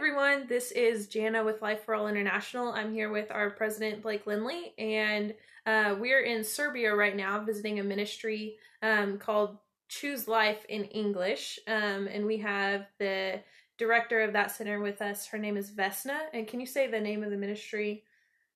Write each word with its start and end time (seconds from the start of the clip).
everyone. 0.00 0.46
This 0.48 0.70
is 0.72 1.08
Jana 1.08 1.44
with 1.44 1.60
Life 1.60 1.84
for 1.84 1.94
All 1.94 2.08
International. 2.08 2.72
I'm 2.72 2.90
here 2.90 3.12
with 3.12 3.30
our 3.30 3.50
president, 3.50 4.00
Blake 4.00 4.26
Lindley, 4.26 4.72
and 4.78 5.34
uh, 5.66 5.94
we're 6.00 6.22
in 6.22 6.42
Serbia 6.42 6.94
right 6.94 7.14
now 7.14 7.44
visiting 7.44 7.80
a 7.80 7.84
ministry 7.84 8.56
um, 8.80 9.18
called 9.18 9.58
Choose 9.90 10.26
Life 10.26 10.64
in 10.70 10.84
English. 10.84 11.58
Um, 11.68 12.08
and 12.10 12.24
we 12.24 12.38
have 12.38 12.86
the 12.98 13.42
director 13.76 14.22
of 14.22 14.32
that 14.32 14.52
center 14.52 14.80
with 14.80 15.02
us. 15.02 15.26
Her 15.26 15.36
name 15.36 15.58
is 15.58 15.70
Vesna. 15.70 16.18
And 16.32 16.48
can 16.48 16.60
you 16.60 16.66
say 16.66 16.86
the 16.86 16.98
name 16.98 17.22
of 17.22 17.30
the 17.30 17.36
ministry? 17.36 18.04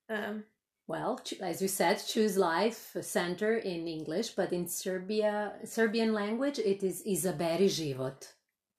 Um, 0.08 0.44
well, 0.86 1.20
as 1.42 1.60
you 1.60 1.68
said, 1.68 1.96
Choose 1.96 2.38
Life 2.38 2.96
Center 3.02 3.58
in 3.58 3.86
English, 3.86 4.30
but 4.30 4.50
in 4.54 4.66
Serbia, 4.66 5.52
Serbian 5.66 6.14
language, 6.14 6.58
it 6.58 6.82
is 6.82 7.02
Izaberi 7.06 7.68
Život. 7.68 8.32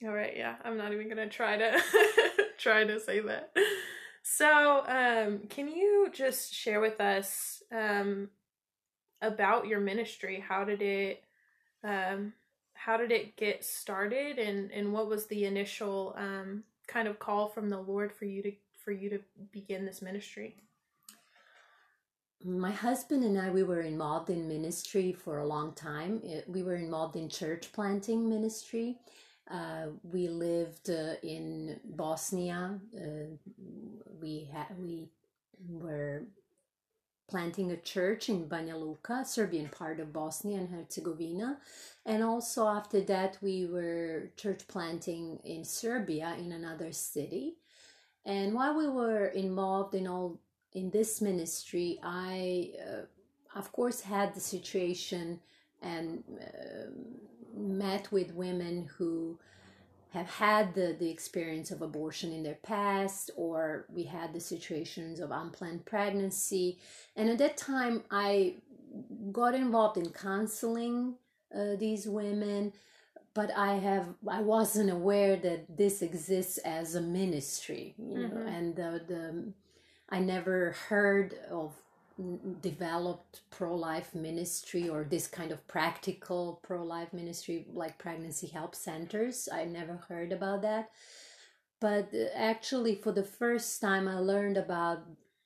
All 0.03 0.13
right, 0.13 0.34
yeah, 0.36 0.55
I'm 0.63 0.77
not 0.77 0.94
even 0.94 1.08
gonna 1.08 1.30
try 1.30 1.58
to 1.58 1.72
try 2.65 2.83
to 2.83 2.99
say 2.99 3.19
that. 3.19 3.51
So, 4.27 4.83
um, 4.87 5.47
can 5.49 5.67
you 5.67 6.09
just 6.11 6.51
share 6.51 6.81
with 6.81 6.99
us 6.99 7.61
um, 7.71 8.29
about 9.21 9.67
your 9.67 9.79
ministry? 9.79 10.43
How 10.45 10.63
did 10.63 10.81
it 10.81 11.23
um, 11.83 12.33
how 12.73 12.97
did 12.97 13.11
it 13.11 13.38
get 13.38 13.63
started, 13.63 14.39
and 14.39 14.71
and 14.71 14.91
what 14.91 15.07
was 15.07 15.27
the 15.27 15.45
initial 15.45 16.15
um, 16.17 16.63
kind 16.88 17.07
of 17.07 17.19
call 17.19 17.47
from 17.47 17.69
the 17.69 17.79
Lord 17.79 18.11
for 18.11 18.25
you 18.25 18.41
to 18.41 18.51
for 18.83 18.91
you 18.91 19.11
to 19.11 19.19
begin 19.52 19.85
this 19.85 20.02
ministry? 20.02 20.55
my 22.43 22.71
husband 22.71 23.23
and 23.23 23.39
I, 23.39 23.49
we 23.49 23.63
were 23.63 23.81
involved 23.81 24.29
in 24.29 24.47
ministry 24.47 25.13
for 25.13 25.39
a 25.39 25.47
long 25.47 25.73
time. 25.73 26.22
We 26.47 26.61
were 26.61 26.75
involved 26.75 27.16
in 27.16 27.27
church 27.27 27.72
planting 27.73 28.29
ministry. 28.29 28.97
Uh, 29.49 29.88
we 30.03 30.27
lived 30.27 30.89
uh, 30.89 31.13
in 31.21 31.79
Bosnia. 31.83 32.79
Uh, 32.95 33.35
we 34.19 34.49
had 34.51 34.67
we 34.79 35.09
were 35.69 36.23
planting 37.27 37.71
a 37.71 37.77
church 37.77 38.29
in 38.29 38.47
Banja 38.47 38.79
Luka, 38.79 39.23
Serbian 39.25 39.69
part 39.69 39.99
of 39.99 40.13
Bosnia 40.13 40.57
and 40.59 40.69
Herzegovina, 40.69 41.57
and 42.05 42.23
also 42.23 42.67
after 42.67 43.01
that 43.01 43.38
we 43.41 43.66
were 43.66 44.31
church 44.38 44.67
planting 44.67 45.39
in 45.43 45.63
Serbia 45.63 46.35
in 46.39 46.51
another 46.51 46.91
city. 46.91 47.57
And 48.25 48.53
while 48.53 48.75
we 48.75 48.88
were 48.88 49.27
involved 49.27 49.93
in 49.93 50.07
all 50.07 50.39
in 50.73 50.89
this 50.89 51.21
ministry, 51.21 51.99
I 52.03 52.73
uh, 52.81 53.57
of 53.57 53.71
course 53.71 54.01
had 54.01 54.33
the 54.33 54.39
situation 54.39 55.39
and 55.86 56.23
uh, 56.41 56.89
met 57.55 58.11
with 58.11 58.33
women 58.33 58.89
who 58.97 59.39
have 60.09 60.30
had 60.30 60.73
the, 60.73 60.95
the 60.97 61.09
experience 61.09 61.72
of 61.72 61.81
abortion 61.81 62.31
in 62.31 62.41
their 62.41 62.58
past 62.64 63.31
or 63.36 63.86
we 63.89 64.03
had 64.03 64.33
the 64.33 64.39
situations 64.39 65.19
of 65.19 65.30
unplanned 65.31 65.86
pregnancy 65.86 66.80
and 67.16 67.30
at 67.30 67.38
that 67.38 67.58
time 67.58 68.03
i 68.11 68.56
got 69.31 69.53
involved 69.53 69.97
in 69.97 70.09
counseling 70.09 71.16
uh, 71.56 71.75
these 71.78 72.08
women 72.08 72.72
but 73.33 73.52
i 73.58 73.73
have 73.73 74.08
i 74.30 74.41
wasn't 74.41 74.89
aware 74.89 75.36
that 75.36 75.78
this 75.78 76.02
exists 76.02 76.58
as 76.59 76.95
a 76.95 77.02
ministry 77.02 77.94
you 77.97 78.17
know 78.17 78.30
mm-hmm. 78.30 78.47
and 78.47 78.75
the, 78.75 79.02
the 79.08 79.53
i 80.09 80.19
never 80.19 80.75
heard 80.88 81.36
of 81.52 81.73
developed 82.61 83.41
pro-life 83.49 84.16
ministry 84.16 84.88
or 84.88 85.03
this 85.03 85.27
kind 85.27 85.52
of 85.52 85.67
practical 85.67 86.61
pro-life 86.63 87.11
ministry 87.11 87.67
like 87.73 87.97
pregnancy 87.97 88.47
help 88.47 88.73
centers. 88.73 89.49
I 89.52 89.66
never 89.66 89.97
heard 90.07 90.31
about 90.31 90.62
that. 90.62 90.91
But 91.81 92.13
uh, 92.13 92.28
actually 92.34 92.95
for 92.95 93.12
the 93.12 93.25
first 93.25 93.81
time 93.81 94.07
i 94.07 94.17
learned 94.17 94.56
about 94.56 95.00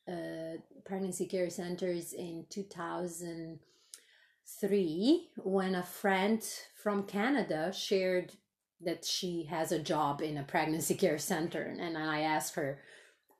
uh, 0.07 0.57
pregnancy 0.85 1.25
care 1.25 1.49
centers 1.49 2.13
in 2.13 2.45
2003 2.49 5.29
when 5.37 5.73
a 5.75 5.83
friend 5.83 6.43
from 6.83 7.03
canada 7.03 7.73
shared 7.73 8.33
that 8.81 9.03
she 9.03 9.47
has 9.49 9.71
a 9.71 9.79
job 9.79 10.21
in 10.21 10.37
a 10.37 10.43
pregnancy 10.43 10.93
care 10.93 11.17
center. 11.17 11.75
And 11.79 11.97
i 11.97 12.21
asked 12.21 12.53
her 12.55 12.79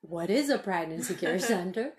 what 0.02 0.32
is 0.32 0.50
a 0.50 0.58
pregnancy 0.58 1.14
care 1.14 1.38
center 1.54 1.94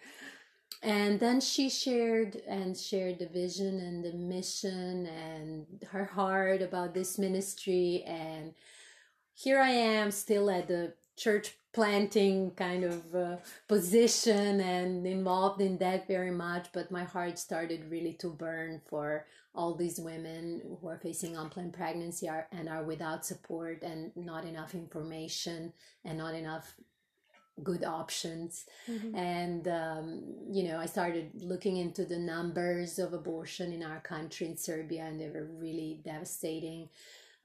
and 0.83 1.21
then 1.21 1.41
she 1.41 1.69
shared 1.69 2.43
and 2.49 2.77
shared 2.77 3.19
the 3.19 3.27
vision 3.27 3.79
and 3.81 4.05
the 4.05 4.13
mission 4.13 5.07
and 5.07 5.67
her 5.91 6.07
heart 6.07 6.63
about 6.63 6.95
this 6.95 7.19
ministry. 7.19 8.03
And 8.07 8.55
here 9.41 9.59
i 9.59 9.71
am 9.71 10.11
still 10.11 10.51
at 10.51 10.69
the 10.69 10.93
church 11.17 11.57
planting 11.73 12.51
kind 12.53 12.85
of 12.85 13.15
uh, 13.15 13.37
position 13.69 14.61
and 14.61 15.07
involved 15.07 15.61
in 15.61 15.79
that 15.79 16.07
very 16.07 16.31
much 16.31 16.69
but 16.73 16.91
my 16.91 17.05
heart 17.05 17.39
started 17.39 17.91
really 17.91 18.13
to 18.13 18.29
burn 18.29 18.81
for 18.89 19.25
all 19.55 19.75
these 19.75 19.99
women 19.99 20.61
who 20.81 20.89
are 20.89 20.99
facing 20.99 21.37
unplanned 21.37 21.73
pregnancy 21.73 22.29
are, 22.29 22.47
and 22.53 22.69
are 22.69 22.85
without 22.85 23.25
support 23.25 23.83
and 23.83 24.13
not 24.15 24.45
enough 24.45 24.75
information 24.75 25.73
and 26.05 26.19
not 26.19 26.35
enough 26.35 26.75
good 27.63 27.85
options 27.85 28.67
mm-hmm. 28.89 29.15
and 29.15 29.69
um, 29.69 30.23
you 30.51 30.65
know 30.65 30.79
i 30.79 30.87
started 30.87 31.31
looking 31.43 31.77
into 31.77 32.05
the 32.05 32.19
numbers 32.19 32.99
of 32.99 33.13
abortion 33.13 33.73
in 33.73 33.83
our 33.83 34.01
country 34.01 34.47
in 34.47 34.57
serbia 34.57 35.03
and 35.03 35.21
they 35.21 35.29
were 35.29 35.49
really 35.59 36.01
devastating 36.05 36.89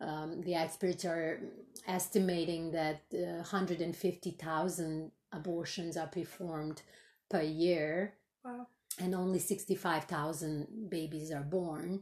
um, 0.02 0.42
the 0.42 0.56
experts 0.56 1.06
are 1.06 1.42
estimating 1.88 2.72
that 2.72 3.02
uh, 3.14 3.44
150000 3.44 5.12
abortions 5.32 5.98
are 5.98 6.08
performed 6.08 6.82
per 7.30 7.42
year 7.42 8.14
wow. 8.44 8.68
and 9.00 9.16
only 9.16 9.40
65000 9.40 10.90
babies 10.90 11.32
are 11.32 11.44
born 11.44 12.02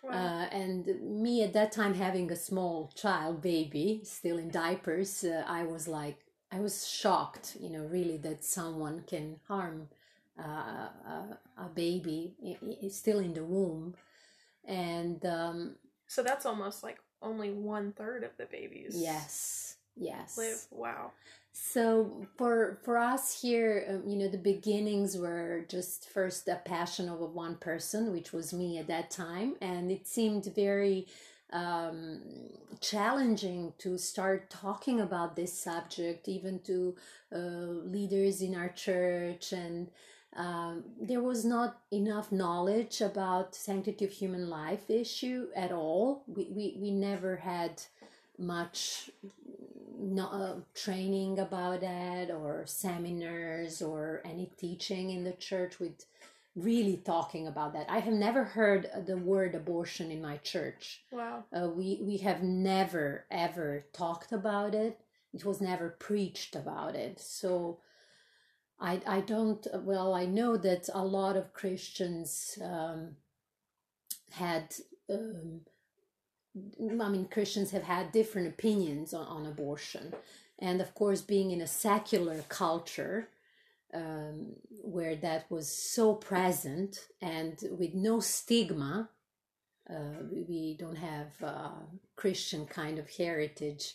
Wow. 0.00 0.10
Uh, 0.10 0.54
and 0.54 0.86
me 1.02 1.42
at 1.42 1.52
that 1.54 1.72
time 1.72 1.92
having 1.92 2.30
a 2.30 2.36
small 2.36 2.92
child 2.94 3.42
baby 3.42 4.02
still 4.04 4.38
in 4.38 4.48
diapers 4.48 5.24
uh, 5.24 5.42
i 5.44 5.64
was 5.64 5.88
like 5.88 6.27
I 6.50 6.60
was 6.60 6.88
shocked, 6.88 7.56
you 7.60 7.70
know, 7.70 7.84
really 7.84 8.16
that 8.18 8.44
someone 8.44 9.04
can 9.06 9.36
harm 9.46 9.88
uh, 10.38 10.42
a, 10.42 11.38
a, 11.58 11.68
baby 11.74 12.34
still 12.90 13.18
in 13.18 13.34
the 13.34 13.44
womb, 13.44 13.94
and 14.64 15.24
um, 15.26 15.76
so 16.06 16.22
that's 16.22 16.46
almost 16.46 16.82
like 16.82 16.98
only 17.20 17.50
one 17.50 17.92
third 17.92 18.22
of 18.22 18.30
the 18.38 18.46
babies. 18.46 18.94
Yes, 18.96 19.76
yes. 19.96 20.38
Live. 20.38 20.66
Wow. 20.70 21.12
So 21.52 22.26
for 22.36 22.78
for 22.84 22.98
us 22.98 23.40
here, 23.42 23.84
um, 23.88 24.08
you 24.08 24.16
know, 24.16 24.28
the 24.28 24.38
beginnings 24.38 25.16
were 25.18 25.66
just 25.68 26.08
first 26.08 26.46
a 26.48 26.56
passion 26.64 27.08
of 27.08 27.18
one 27.18 27.56
person, 27.56 28.12
which 28.12 28.32
was 28.32 28.52
me 28.52 28.78
at 28.78 28.86
that 28.86 29.10
time, 29.10 29.56
and 29.60 29.90
it 29.90 30.06
seemed 30.06 30.46
very 30.54 31.08
um, 31.52 32.20
challenging 32.80 33.72
to 33.78 33.98
start 33.98 34.50
talking 34.50 35.00
about 35.00 35.36
this 35.36 35.52
subject, 35.52 36.28
even 36.28 36.60
to 36.60 36.94
uh, 37.34 37.38
leaders 37.38 38.42
in 38.42 38.54
our 38.54 38.68
church. 38.68 39.52
And 39.52 39.90
um, 40.36 40.84
there 41.00 41.22
was 41.22 41.44
not 41.44 41.80
enough 41.90 42.30
knowledge 42.30 43.00
about 43.00 43.54
sanctity 43.54 44.04
of 44.04 44.12
human 44.12 44.48
life 44.48 44.90
issue 44.90 45.48
at 45.56 45.72
all. 45.72 46.22
We, 46.26 46.48
we, 46.50 46.76
we 46.78 46.90
never 46.90 47.36
had 47.36 47.82
much 48.38 49.10
no, 49.98 50.26
uh, 50.28 50.54
training 50.74 51.38
about 51.40 51.80
that 51.80 52.30
or 52.30 52.62
seminars 52.66 53.82
or 53.82 54.22
any 54.24 54.50
teaching 54.56 55.10
in 55.10 55.24
the 55.24 55.32
church 55.32 55.80
with 55.80 56.04
really 56.58 56.96
talking 56.96 57.46
about 57.46 57.72
that. 57.72 57.86
I 57.88 57.98
have 58.00 58.14
never 58.14 58.44
heard 58.44 58.90
the 59.06 59.16
word 59.16 59.54
abortion 59.54 60.10
in 60.10 60.20
my 60.20 60.38
church. 60.38 61.02
Wow. 61.10 61.44
Uh, 61.52 61.68
we 61.68 62.00
we 62.02 62.18
have 62.18 62.42
never 62.42 63.24
ever 63.30 63.84
talked 63.92 64.32
about 64.32 64.74
it. 64.74 65.00
It 65.32 65.44
was 65.44 65.60
never 65.60 65.90
preached 65.90 66.56
about 66.56 66.94
it. 66.94 67.20
So 67.20 67.78
I 68.80 69.00
I 69.06 69.20
don't 69.20 69.66
well 69.82 70.14
I 70.14 70.26
know 70.26 70.56
that 70.56 70.88
a 70.92 71.04
lot 71.04 71.36
of 71.36 71.52
Christians 71.52 72.58
um, 72.62 73.16
had 74.32 74.74
um, 75.10 75.60
I 77.00 77.08
mean 77.08 77.28
Christians 77.30 77.70
have 77.70 77.84
had 77.84 78.12
different 78.12 78.48
opinions 78.48 79.14
on, 79.14 79.26
on 79.26 79.46
abortion. 79.46 80.14
And 80.58 80.80
of 80.80 80.94
course 80.94 81.20
being 81.20 81.50
in 81.52 81.60
a 81.60 81.68
secular 81.68 82.42
culture, 82.48 83.28
um, 83.94 84.54
where 84.82 85.16
that 85.16 85.50
was 85.50 85.68
so 85.68 86.14
present 86.14 87.06
and 87.20 87.58
with 87.78 87.94
no 87.94 88.20
stigma. 88.20 89.10
Uh, 89.88 90.22
we 90.30 90.76
don't 90.78 90.96
have 90.96 91.28
uh, 91.42 91.70
Christian 92.16 92.66
kind 92.66 92.98
of 92.98 93.08
heritage. 93.08 93.94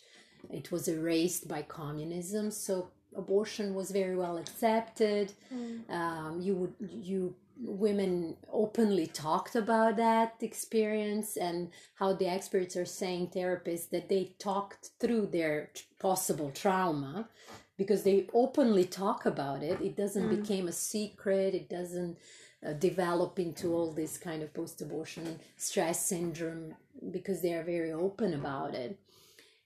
It 0.50 0.72
was 0.72 0.88
erased 0.88 1.46
by 1.48 1.62
communism, 1.62 2.50
so 2.50 2.90
abortion 3.16 3.74
was 3.74 3.90
very 3.90 4.16
well 4.16 4.36
accepted. 4.38 5.32
Mm. 5.52 5.90
Um, 5.90 6.40
you 6.40 6.54
would 6.54 6.74
you 6.80 7.34
women 7.56 8.36
openly 8.52 9.06
talked 9.06 9.54
about 9.54 9.96
that 9.96 10.34
experience 10.40 11.36
and 11.36 11.70
how 11.94 12.12
the 12.12 12.26
experts 12.26 12.76
are 12.76 12.84
saying 12.84 13.28
therapists 13.28 13.90
that 13.90 14.08
they 14.08 14.34
talked 14.40 14.90
through 14.98 15.26
their 15.26 15.70
possible 16.00 16.50
trauma 16.50 17.28
because 17.76 18.02
they 18.02 18.26
openly 18.34 18.84
talk 18.84 19.24
about 19.24 19.62
it 19.62 19.80
it 19.80 19.96
doesn't 19.96 20.28
Mm. 20.28 20.42
become 20.42 20.66
a 20.68 20.72
secret 20.72 21.54
it 21.54 21.68
doesn't 21.68 22.18
uh, 22.66 22.72
develop 22.72 23.38
into 23.38 23.72
all 23.74 23.92
this 23.92 24.18
kind 24.18 24.42
of 24.42 24.52
post-abortion 24.52 25.38
stress 25.56 26.04
syndrome 26.04 26.74
because 27.12 27.40
they 27.40 27.54
are 27.54 27.62
very 27.62 27.92
open 27.92 28.34
about 28.34 28.74
it 28.74 28.98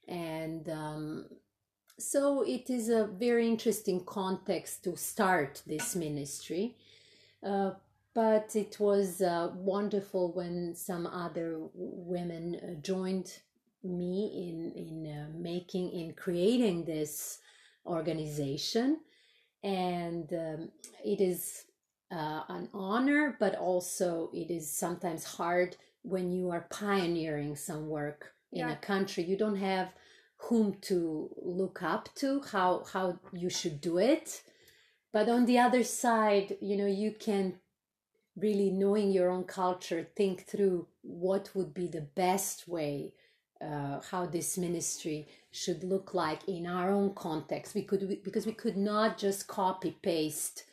and 0.06 0.68
um, 0.68 1.24
so 1.98 2.42
it 2.42 2.70
is 2.70 2.88
a 2.88 3.06
very 3.06 3.46
interesting 3.48 4.04
context 4.04 4.84
to 4.84 4.96
start 4.96 5.62
this 5.66 5.96
ministry. 5.96 6.76
Uh, 7.44 7.72
but 8.14 8.56
it 8.56 8.80
was 8.80 9.20
uh, 9.20 9.50
wonderful 9.54 10.32
when 10.32 10.74
some 10.74 11.06
other 11.06 11.58
women 11.74 12.56
uh, 12.56 12.80
joined 12.80 13.38
me 13.84 14.48
in 14.48 14.72
in 14.72 15.06
uh, 15.06 15.28
making 15.38 15.90
in 15.92 16.14
creating 16.14 16.84
this 16.84 17.38
organization. 17.86 19.00
And 19.62 20.32
um, 20.32 20.70
it 21.04 21.20
is 21.20 21.64
uh, 22.10 22.42
an 22.48 22.68
honor 22.72 23.36
but 23.38 23.54
also 23.56 24.30
it 24.32 24.50
is 24.50 24.70
sometimes 24.70 25.24
hard 25.24 25.76
when 26.02 26.32
you 26.32 26.50
are 26.50 26.66
pioneering 26.70 27.54
some 27.56 27.88
work 27.88 28.32
in 28.52 28.66
Yeah. 28.66 28.72
a 28.72 28.76
country. 28.76 29.24
You 29.24 29.36
don't 29.36 29.56
have 29.56 29.88
whom 30.42 30.76
to 30.80 31.30
look 31.42 31.82
up 31.82 32.08
to 32.16 32.40
how 32.52 32.84
how 32.92 33.18
you 33.32 33.50
should 33.50 33.80
do 33.80 33.98
it. 33.98 34.42
But 35.12 35.28
on 35.28 35.46
the 35.46 35.58
other 35.58 35.84
side 35.84 36.56
you 36.60 36.76
know 36.76 36.86
you 36.86 37.12
can 37.12 37.60
really 38.36 38.70
knowing 38.70 39.10
your 39.10 39.30
own 39.30 39.44
culture 39.44 40.06
think 40.14 40.46
through 40.46 40.86
what 41.02 41.50
would 41.54 41.74
be 41.74 41.88
the 41.88 42.06
best 42.14 42.68
way 42.68 43.12
uh, 43.60 44.00
how 44.10 44.26
this 44.26 44.56
ministry 44.56 45.26
should 45.50 45.82
look 45.82 46.14
like 46.14 46.46
in 46.46 46.66
our 46.66 46.90
own 46.90 47.14
context. 47.14 47.74
We 47.74 47.82
could 47.82 48.22
because 48.22 48.46
we 48.46 48.52
could 48.52 48.76
not 48.76 49.18
just 49.18 49.48
copy 49.48 49.96
paste 50.02 50.64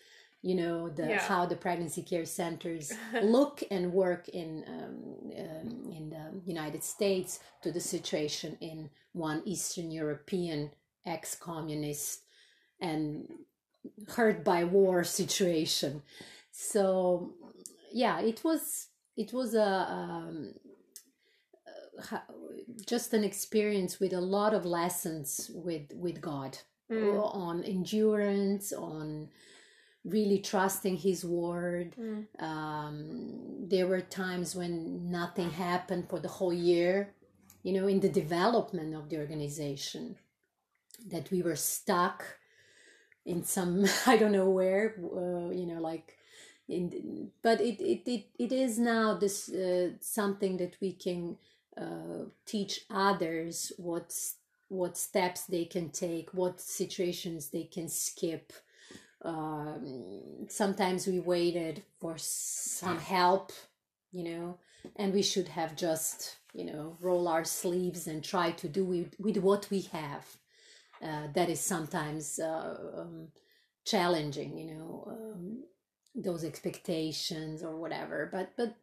you 0.49 0.55
know 0.61 0.77
the 0.99 1.07
Yeah. 1.09 1.27
how 1.31 1.41
the 1.51 1.55
pregnancy 1.65 2.03
care 2.11 2.25
centers 2.41 2.85
look 3.37 3.55
and 3.71 3.83
work 4.03 4.23
in 4.41 4.49
um, 4.75 4.95
um, 5.43 5.69
in 5.97 6.03
the 6.15 6.25
United 6.55 6.83
States 6.83 7.39
to 7.63 7.69
the 7.71 7.83
situation 7.95 8.51
in 8.61 8.77
one 9.13 9.39
Eastern 9.53 9.89
European 10.01 10.59
ex-communist 11.15 12.17
and 12.79 13.27
hurt 14.15 14.43
by 14.43 14.63
war 14.77 15.03
situation. 15.21 15.91
So 16.51 17.33
yeah, 18.03 18.19
it 18.31 18.43
was 18.43 18.63
it 19.23 19.33
was 19.33 19.55
a 19.55 19.71
um, 19.99 20.53
uh, 22.11 22.19
just 22.85 23.13
an 23.13 23.23
experience 23.23 23.99
with 23.99 24.13
a 24.13 24.21
lot 24.37 24.53
of 24.53 24.63
lessons 24.65 25.49
with 25.67 25.87
with 26.05 26.21
God 26.21 26.53
Mm. 26.91 27.17
on 27.33 27.63
endurance 27.63 28.71
on 28.71 29.29
really 30.05 30.39
trusting 30.39 30.97
his 30.97 31.25
word 31.25 31.95
Mm. 31.97 32.27
um, 32.39 33.67
there 33.69 33.87
were 33.87 34.01
times 34.01 34.55
when 34.55 35.11
nothing 35.11 35.51
happened 35.51 36.09
for 36.09 36.19
the 36.19 36.29
whole 36.29 36.53
year 36.53 37.13
you 37.63 37.73
know 37.73 37.87
in 37.87 38.01
the 38.01 38.09
development 38.09 38.95
of 38.95 39.09
the 39.09 39.17
organization 39.17 40.17
that 41.07 41.31
we 41.31 41.41
were 41.41 41.55
stuck 41.55 42.37
in 43.25 43.43
some 43.43 43.85
i 44.07 44.17
don't 44.17 44.31
know 44.31 44.49
where 44.49 44.95
uh, 44.99 45.49
you 45.51 45.65
know 45.65 45.81
like 45.81 46.17
in 46.67 47.31
but 47.43 47.61
it 47.61 47.79
it 47.81 48.01
it, 48.09 48.25
it 48.39 48.51
is 48.51 48.79
now 48.79 49.15
this 49.15 49.49
uh, 49.49 49.89
something 50.01 50.57
that 50.57 50.75
we 50.81 50.93
can 50.93 51.37
uh, 51.77 52.25
teach 52.45 52.81
others 52.89 53.71
what's 53.77 54.35
what 54.69 54.97
steps 54.97 55.45
they 55.45 55.65
can 55.65 55.89
take 55.89 56.33
what 56.33 56.59
situations 56.59 57.49
they 57.49 57.63
can 57.63 57.87
skip 57.87 58.53
um, 59.25 60.47
sometimes 60.49 61.07
we 61.07 61.19
waited 61.19 61.83
for 61.99 62.15
some 62.17 62.99
help 62.99 63.51
you 64.11 64.23
know 64.23 64.57
and 64.95 65.13
we 65.13 65.21
should 65.21 65.47
have 65.47 65.75
just 65.75 66.37
you 66.53 66.65
know 66.65 66.97
roll 67.01 67.27
our 67.27 67.43
sleeves 67.43 68.07
and 68.07 68.23
try 68.23 68.51
to 68.51 68.67
do 68.67 68.85
with, 68.85 69.15
with 69.19 69.37
what 69.37 69.67
we 69.69 69.81
have. 69.81 70.25
Uh, 71.03 71.27
that 71.33 71.49
is 71.49 71.59
sometimes 71.59 72.39
uh, 72.39 72.77
um, 72.97 73.27
challenging 73.85 74.57
you 74.57 74.73
know 74.73 75.07
um, 75.07 75.63
those 76.15 76.43
expectations 76.43 77.63
or 77.63 77.75
whatever. 77.75 78.29
But 78.31 78.53
but 78.55 78.75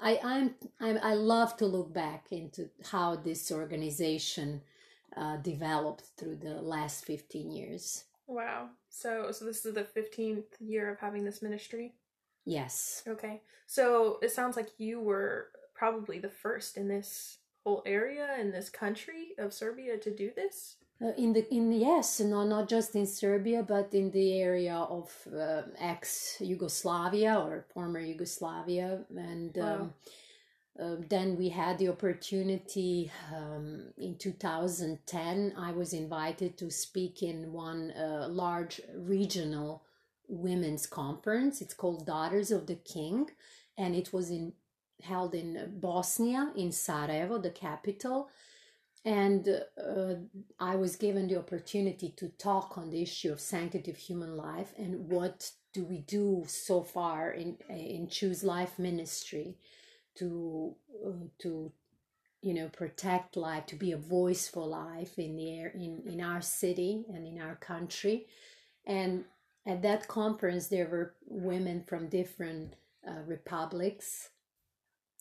I, 0.00 0.20
I'm, 0.22 0.54
I'm 0.80 0.98
I 1.02 1.14
love 1.14 1.56
to 1.56 1.66
look 1.66 1.92
back 1.92 2.26
into 2.30 2.70
how 2.90 3.16
this 3.16 3.50
organization 3.50 4.62
uh, 5.16 5.38
developed 5.38 6.04
through 6.16 6.36
the 6.36 6.62
last 6.62 7.04
15 7.04 7.50
years 7.50 8.04
Wow. 8.28 8.68
So 8.90 9.32
so 9.32 9.44
this 9.44 9.64
is 9.64 9.74
the 9.74 9.82
15th 9.96 10.44
year 10.60 10.90
of 10.92 10.98
having 11.00 11.24
this 11.24 11.42
ministry. 11.42 11.94
yes 12.44 13.02
Okay. 13.08 13.40
So 13.66 14.18
it 14.22 14.30
sounds 14.32 14.56
like 14.56 14.70
you 14.78 15.00
were 15.00 15.48
probably 15.74 16.18
the 16.20 16.30
first 16.44 16.76
in 16.76 16.88
this 16.88 17.38
whole 17.64 17.82
area 17.86 18.28
in 18.40 18.50
this 18.52 18.68
country 18.70 19.34
of 19.38 19.52
Serbia 19.52 19.96
to 19.98 20.10
do 20.14 20.30
this. 20.36 20.76
Uh, 21.00 21.12
in 21.16 21.32
the 21.32 21.44
in 21.54 21.70
yes, 21.72 22.18
no, 22.20 22.42
not 22.44 22.68
just 22.68 22.96
in 22.96 23.06
Serbia, 23.06 23.62
but 23.62 23.94
in 23.94 24.10
the 24.10 24.40
area 24.42 24.74
of 24.74 25.06
uh, 25.32 25.62
ex 25.78 26.36
Yugoslavia 26.40 27.34
or 27.38 27.64
former 27.72 28.00
Yugoslavia, 28.00 29.04
and 29.16 29.56
Wow. 29.56 29.74
um, 29.74 29.94
uh, 30.82 30.96
then 31.08 31.36
we 31.36 31.48
had 31.48 31.78
the 31.78 31.88
opportunity 31.88 33.10
um, 33.34 33.86
in 33.96 34.16
2010. 34.16 35.54
I 35.58 35.72
was 35.72 35.92
invited 35.92 36.56
to 36.58 36.70
speak 36.70 37.22
in 37.22 37.52
one 37.52 37.92
uh, 37.92 38.28
large 38.28 38.80
regional 38.94 39.82
women's 40.28 40.86
conference. 40.86 41.60
It's 41.60 41.74
called 41.74 42.06
Daughters 42.06 42.50
of 42.50 42.66
the 42.66 42.76
King, 42.76 43.30
and 43.76 43.94
it 43.94 44.12
was 44.12 44.30
in 44.30 44.52
held 45.02 45.34
in 45.34 45.78
Bosnia, 45.80 46.52
in 46.56 46.72
Sarajevo, 46.72 47.38
the 47.38 47.50
capital 47.50 48.28
and 49.04 49.48
uh, 49.48 50.14
I 50.58 50.76
was 50.76 50.96
given 50.96 51.28
the 51.28 51.38
opportunity 51.38 52.10
to 52.16 52.28
talk 52.30 52.76
on 52.76 52.90
the 52.90 53.02
issue 53.02 53.32
of 53.32 53.40
sanctity 53.40 53.90
of 53.90 53.96
human 53.96 54.36
life 54.36 54.72
and 54.76 55.08
what 55.08 55.50
do 55.72 55.84
we 55.84 56.00
do 56.00 56.44
so 56.46 56.82
far 56.82 57.30
in 57.30 57.56
in 57.68 58.08
Choose 58.08 58.42
Life 58.42 58.78
ministry 58.78 59.56
to 60.18 60.74
uh, 61.06 61.26
to 61.38 61.72
you 62.42 62.54
know 62.54 62.68
protect 62.68 63.36
life 63.36 63.66
to 63.66 63.76
be 63.76 63.92
a 63.92 63.96
voice 63.96 64.48
for 64.48 64.66
life 64.66 65.18
in 65.18 65.36
the 65.36 65.58
air 65.58 65.72
in 65.74 66.02
in 66.06 66.20
our 66.20 66.40
city 66.40 67.04
and 67.12 67.26
in 67.26 67.40
our 67.40 67.56
country 67.56 68.26
and 68.86 69.24
at 69.66 69.82
that 69.82 70.06
conference 70.08 70.68
there 70.68 70.86
were 70.86 71.14
women 71.26 71.82
from 71.82 72.08
different 72.08 72.74
uh, 73.06 73.22
republics 73.26 74.30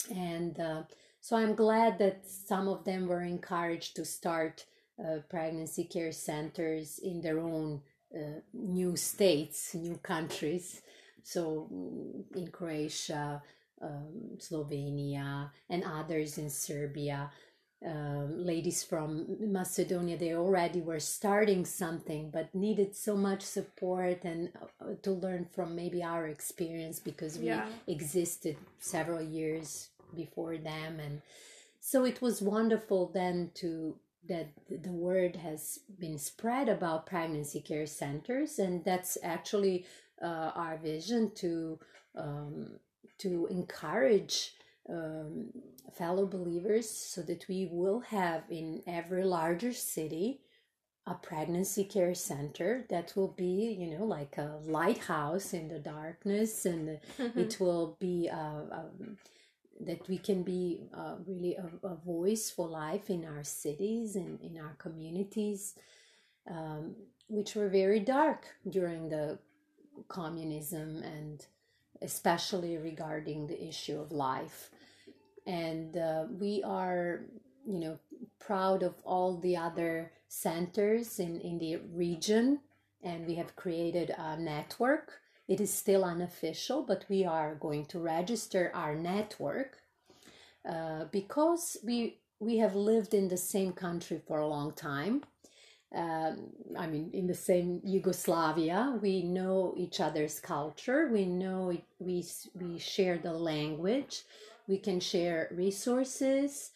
and 0.10 0.60
uh, 0.60 0.84
so 1.28 1.36
I'm 1.36 1.56
glad 1.56 2.00
that 2.00 2.22
some 2.26 2.68
of 2.68 2.86
them 2.86 3.08
were 3.08 3.22
encouraged 3.22 3.96
to 3.98 4.06
start 4.06 4.66
uh, 4.98 5.18
pregnancy 5.30 5.84
care 5.84 6.12
centers 6.12 7.00
in 7.00 7.22
their 7.22 7.40
own 7.40 7.82
uh, 8.16 8.40
new 8.54 8.96
states, 8.96 9.76
new 9.76 9.98
countries. 9.98 10.82
So 11.24 11.68
mm, 11.72 12.24
in 12.36 12.48
Croatia, 12.48 13.42
um, 13.82 14.38
Slovenia, 14.38 15.52
and 15.70 15.84
others 15.84 16.38
in 16.38 16.50
Serbia. 16.50 17.32
Um, 17.86 18.44
ladies 18.44 18.84
from 18.84 19.38
Macedonia, 19.40 20.18
they 20.18 20.34
already 20.34 20.82
were 20.82 21.00
starting 21.00 21.64
something, 21.64 22.32
but 22.32 22.54
needed 22.56 22.96
so 22.96 23.16
much 23.16 23.44
support 23.44 24.24
and 24.24 24.50
uh, 24.82 24.96
to 25.04 25.12
learn 25.12 25.46
from 25.46 25.76
maybe 25.76 26.02
our 26.02 26.28
experience 26.28 27.00
because 27.00 27.38
we 27.38 27.48
Yeah. 27.48 27.70
existed 27.86 28.58
several 28.80 29.22
years 29.22 29.90
before 30.16 30.58
them 30.58 31.00
and 31.00 31.22
so 31.80 32.06
it 32.06 32.22
was 32.22 32.42
wonderful 32.42 33.12
then 33.14 33.52
to 33.56 34.00
that 34.28 34.48
the 34.70 34.92
word 34.92 35.36
has 35.36 35.80
been 36.00 36.18
spread 36.18 36.68
about 36.70 37.06
pregnancy 37.06 37.62
care 37.62 37.86
centers 37.86 38.58
and 38.60 38.84
that's 38.84 39.18
actually 39.22 39.86
uh, 40.22 40.52
our 40.56 40.78
vision 40.78 41.32
to 41.36 41.78
um, 42.16 42.80
to 43.20 43.48
encourage 43.50 44.54
um, 44.90 45.48
fellow 45.94 46.26
believers 46.26 46.90
so 46.90 47.22
that 47.22 47.48
we 47.48 47.68
will 47.72 48.00
have 48.00 48.44
in 48.50 48.82
every 48.88 49.24
larger 49.24 49.74
city 49.74 50.42
a 51.06 51.14
pregnancy 51.14 51.86
care 51.86 52.14
center 52.14 52.86
that 52.90 53.14
will 53.16 53.30
be 53.38 53.76
you 53.80 53.98
know 53.98 54.04
like 54.06 54.38
a 54.38 54.60
lighthouse 54.66 55.54
in 55.54 55.70
the 55.70 55.80
darkness 55.80 56.66
and 56.66 57.00
it 57.18 57.58
will 57.60 57.98
be 58.00 58.30
uh, 58.32 58.64
um, 58.72 59.18
that 59.80 60.08
we 60.08 60.18
can 60.18 60.44
be 60.44 60.82
uh, 60.94 61.16
really 61.26 61.56
a, 61.56 61.88
a 61.88 61.96
voice 61.96 62.50
for 62.50 62.68
life 62.68 63.10
in 63.10 63.26
our 63.26 63.44
cities 63.44 64.16
and 64.16 64.40
in 64.42 64.58
our 64.58 64.76
communities, 64.78 65.76
um, 66.50 66.96
which 67.28 67.56
were 67.56 67.70
very 67.70 68.00
dark 68.00 68.46
during 68.70 69.10
the 69.10 69.38
communism 70.08 71.04
and 71.04 71.46
especially 72.02 72.78
regarding 72.78 73.48
the 73.48 73.68
issue 73.68 74.00
of 74.00 74.12
life. 74.12 74.70
And 75.46 75.98
uh, 75.98 76.26
we 76.30 76.64
are, 76.66 77.22
you 77.66 77.80
know, 77.80 78.00
proud 78.40 78.84
of 78.84 78.96
all 79.04 79.38
the 79.38 79.58
other 79.58 80.12
centers 80.28 81.20
in, 81.20 81.40
in 81.42 81.58
the 81.58 81.78
region 81.94 82.60
and 83.04 83.26
we 83.26 83.36
have 83.36 83.56
created 83.56 84.14
a 84.18 84.38
network. 84.38 85.22
It 85.48 85.62
is 85.62 85.74
still 85.74 86.04
unofficial, 86.04 86.84
but 86.84 87.06
we 87.10 87.24
are 87.26 87.56
going 87.56 87.86
to 87.88 88.00
register 88.00 88.72
our 88.74 88.96
network 88.96 89.78
uh, 90.68 91.06
because 91.12 91.78
we 91.84 92.20
we 92.40 92.58
have 92.58 92.76
lived 92.76 93.14
in 93.14 93.30
the 93.30 93.38
same 93.38 93.72
country 93.74 94.22
for 94.28 94.40
a 94.40 94.48
long 94.48 94.72
time. 94.74 95.24
Um, 95.96 96.50
I 96.78 96.88
mean, 96.88 97.12
in 97.14 97.28
the 97.28 97.34
same 97.34 97.82
Yugoslavia, 97.84 99.00
we 99.02 99.24
know 99.24 99.74
each 99.78 100.00
other's 100.02 100.40
culture. 100.40 101.10
We 101.12 101.26
know 101.26 101.70
it, 101.70 101.84
we 102.00 102.26
we 102.54 102.78
share 102.78 103.18
the 103.18 103.34
language. 103.34 104.24
We 104.68 104.80
can 104.80 105.00
share 105.00 105.48
resources. 105.52 106.72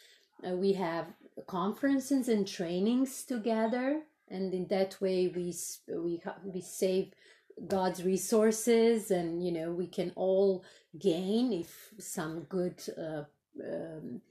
Uh, 0.48 0.56
we 0.56 0.74
have 0.74 1.08
conferences 1.46 2.30
and 2.30 2.48
trainings 2.48 3.24
together, 3.24 4.02
and 4.30 4.54
in 4.54 4.68
that 4.68 5.00
way, 5.02 5.28
we 5.28 5.54
we 5.90 6.22
we 6.46 6.62
save 6.62 7.12
God's 7.68 8.04
resources, 8.04 9.12
and 9.12 9.44
you 9.46 9.52
know 9.52 9.74
we 9.74 9.88
can 9.88 10.14
all 10.16 10.64
gain 10.98 11.52
if 11.52 11.94
some 12.00 12.44
good. 12.44 12.82
Uh, 12.98 13.24
um, 13.62 14.22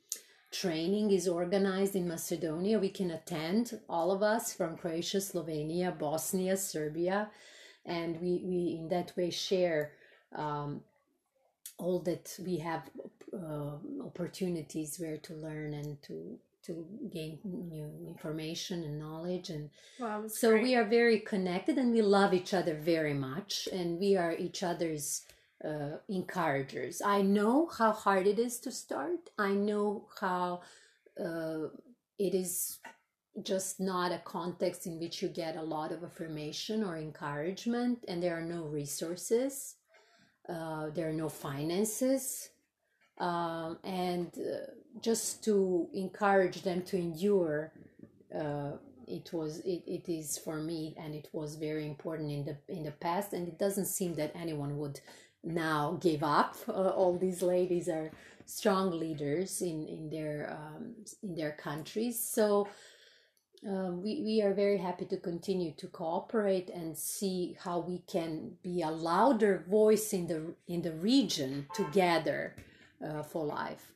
training 0.50 1.10
is 1.10 1.28
organized 1.28 1.94
in 1.94 2.08
Macedonia. 2.08 2.78
We 2.78 2.88
can 2.88 3.10
attend, 3.10 3.80
all 3.88 4.10
of 4.10 4.22
us 4.22 4.52
from 4.52 4.76
Croatia, 4.76 5.18
Slovenia, 5.18 5.96
Bosnia, 5.96 6.56
Serbia, 6.56 7.30
and 7.86 8.20
we, 8.20 8.42
we 8.44 8.76
in 8.78 8.88
that 8.88 9.12
way 9.16 9.30
share 9.30 9.92
um, 10.34 10.82
all 11.78 12.00
that 12.00 12.36
we 12.44 12.58
have 12.58 12.90
uh, 13.32 13.76
opportunities 14.04 14.98
where 14.98 15.16
to 15.18 15.34
learn 15.34 15.74
and 15.74 16.02
to 16.02 16.38
to 16.62 16.86
gain 17.10 17.38
new 17.44 17.90
information 18.06 18.84
and 18.84 18.98
knowledge 18.98 19.48
and 19.48 19.70
wow, 19.98 20.22
so 20.26 20.50
great. 20.50 20.62
we 20.62 20.74
are 20.74 20.84
very 20.84 21.18
connected 21.18 21.78
and 21.78 21.90
we 21.90 22.02
love 22.02 22.34
each 22.34 22.52
other 22.52 22.74
very 22.74 23.14
much 23.14 23.66
and 23.72 23.98
we 23.98 24.14
are 24.14 24.34
each 24.36 24.62
other's 24.62 25.22
uh, 25.64 25.98
encouragers. 26.08 27.02
I 27.04 27.22
know 27.22 27.66
how 27.66 27.92
hard 27.92 28.26
it 28.26 28.38
is 28.38 28.60
to 28.60 28.70
start. 28.70 29.30
I 29.38 29.52
know 29.52 30.06
how 30.20 30.62
uh, 31.22 31.68
it 32.18 32.34
is 32.34 32.78
just 33.42 33.80
not 33.80 34.12
a 34.12 34.18
context 34.18 34.86
in 34.86 34.98
which 34.98 35.22
you 35.22 35.28
get 35.28 35.56
a 35.56 35.62
lot 35.62 35.92
of 35.92 36.02
affirmation 36.02 36.82
or 36.82 36.96
encouragement, 36.96 38.04
and 38.08 38.22
there 38.22 38.36
are 38.36 38.42
no 38.42 38.64
resources, 38.64 39.76
uh, 40.48 40.90
there 40.90 41.08
are 41.08 41.12
no 41.24 41.28
finances. 41.28 42.50
Um, 43.18 43.78
and 43.84 44.28
uh, 44.38 44.70
just 45.02 45.44
to 45.44 45.88
encourage 45.92 46.62
them 46.62 46.82
to 46.84 46.96
endure 46.96 47.72
uh, 48.34 48.72
it 49.06 49.32
was 49.32 49.58
it, 49.60 49.82
it 49.86 50.08
is 50.08 50.38
for 50.38 50.56
me 50.56 50.94
and 50.96 51.14
it 51.14 51.28
was 51.32 51.56
very 51.56 51.86
important 51.86 52.30
in 52.30 52.44
the 52.44 52.56
in 52.68 52.84
the 52.84 52.92
past 52.92 53.32
and 53.32 53.48
it 53.48 53.58
doesn't 53.58 53.86
seem 53.86 54.14
that 54.14 54.32
anyone 54.34 54.78
would 54.78 55.00
now 55.44 55.98
give 56.00 56.22
up. 56.22 56.56
Uh, 56.68 56.72
all 57.00 57.16
these 57.18 57.42
ladies 57.42 57.88
are 57.88 58.10
strong 58.46 58.90
leaders 58.90 59.62
in 59.62 59.86
in 59.86 60.10
their 60.10 60.56
um, 60.58 60.94
in 61.22 61.34
their 61.34 61.52
countries. 61.52 62.18
So 62.18 62.68
um, 63.66 64.02
we 64.02 64.22
we 64.24 64.42
are 64.42 64.54
very 64.54 64.78
happy 64.78 65.04
to 65.06 65.16
continue 65.16 65.72
to 65.76 65.86
cooperate 65.88 66.70
and 66.70 66.96
see 66.96 67.56
how 67.62 67.80
we 67.80 67.98
can 68.06 68.52
be 68.62 68.82
a 68.82 68.90
louder 68.90 69.64
voice 69.68 70.12
in 70.12 70.26
the 70.26 70.54
in 70.66 70.82
the 70.82 70.92
region 70.92 71.66
together 71.74 72.56
uh, 73.06 73.22
for 73.22 73.44
life. 73.44 73.92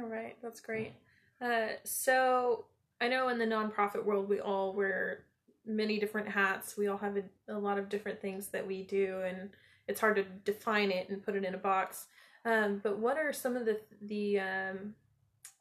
All 0.00 0.08
right, 0.08 0.36
that's 0.42 0.60
great. 0.60 0.92
Uh, 1.40 1.68
so 1.84 2.66
I 3.00 3.08
know 3.08 3.28
in 3.28 3.38
the 3.38 3.46
nonprofit 3.46 4.04
world 4.04 4.28
we 4.28 4.40
all 4.40 4.72
wear 4.72 5.24
many 5.68 5.98
different 5.98 6.28
hats. 6.28 6.76
We 6.76 6.88
all 6.88 6.98
have 6.98 7.16
a, 7.16 7.22
a, 7.52 7.58
lot 7.58 7.78
of 7.78 7.88
different 7.88 8.20
things 8.20 8.48
that 8.48 8.66
we 8.66 8.82
do, 8.82 9.20
and 9.24 9.50
it's 9.86 10.00
hard 10.00 10.16
to 10.16 10.24
define 10.44 10.90
it 10.90 11.08
and 11.08 11.22
put 11.22 11.36
it 11.36 11.44
in 11.44 11.54
a 11.54 11.58
box. 11.58 12.06
Um, 12.44 12.80
but 12.82 12.98
what 12.98 13.18
are 13.18 13.32
some 13.32 13.56
of 13.56 13.66
the 13.66 13.80
the 14.02 14.40
um, 14.40 14.94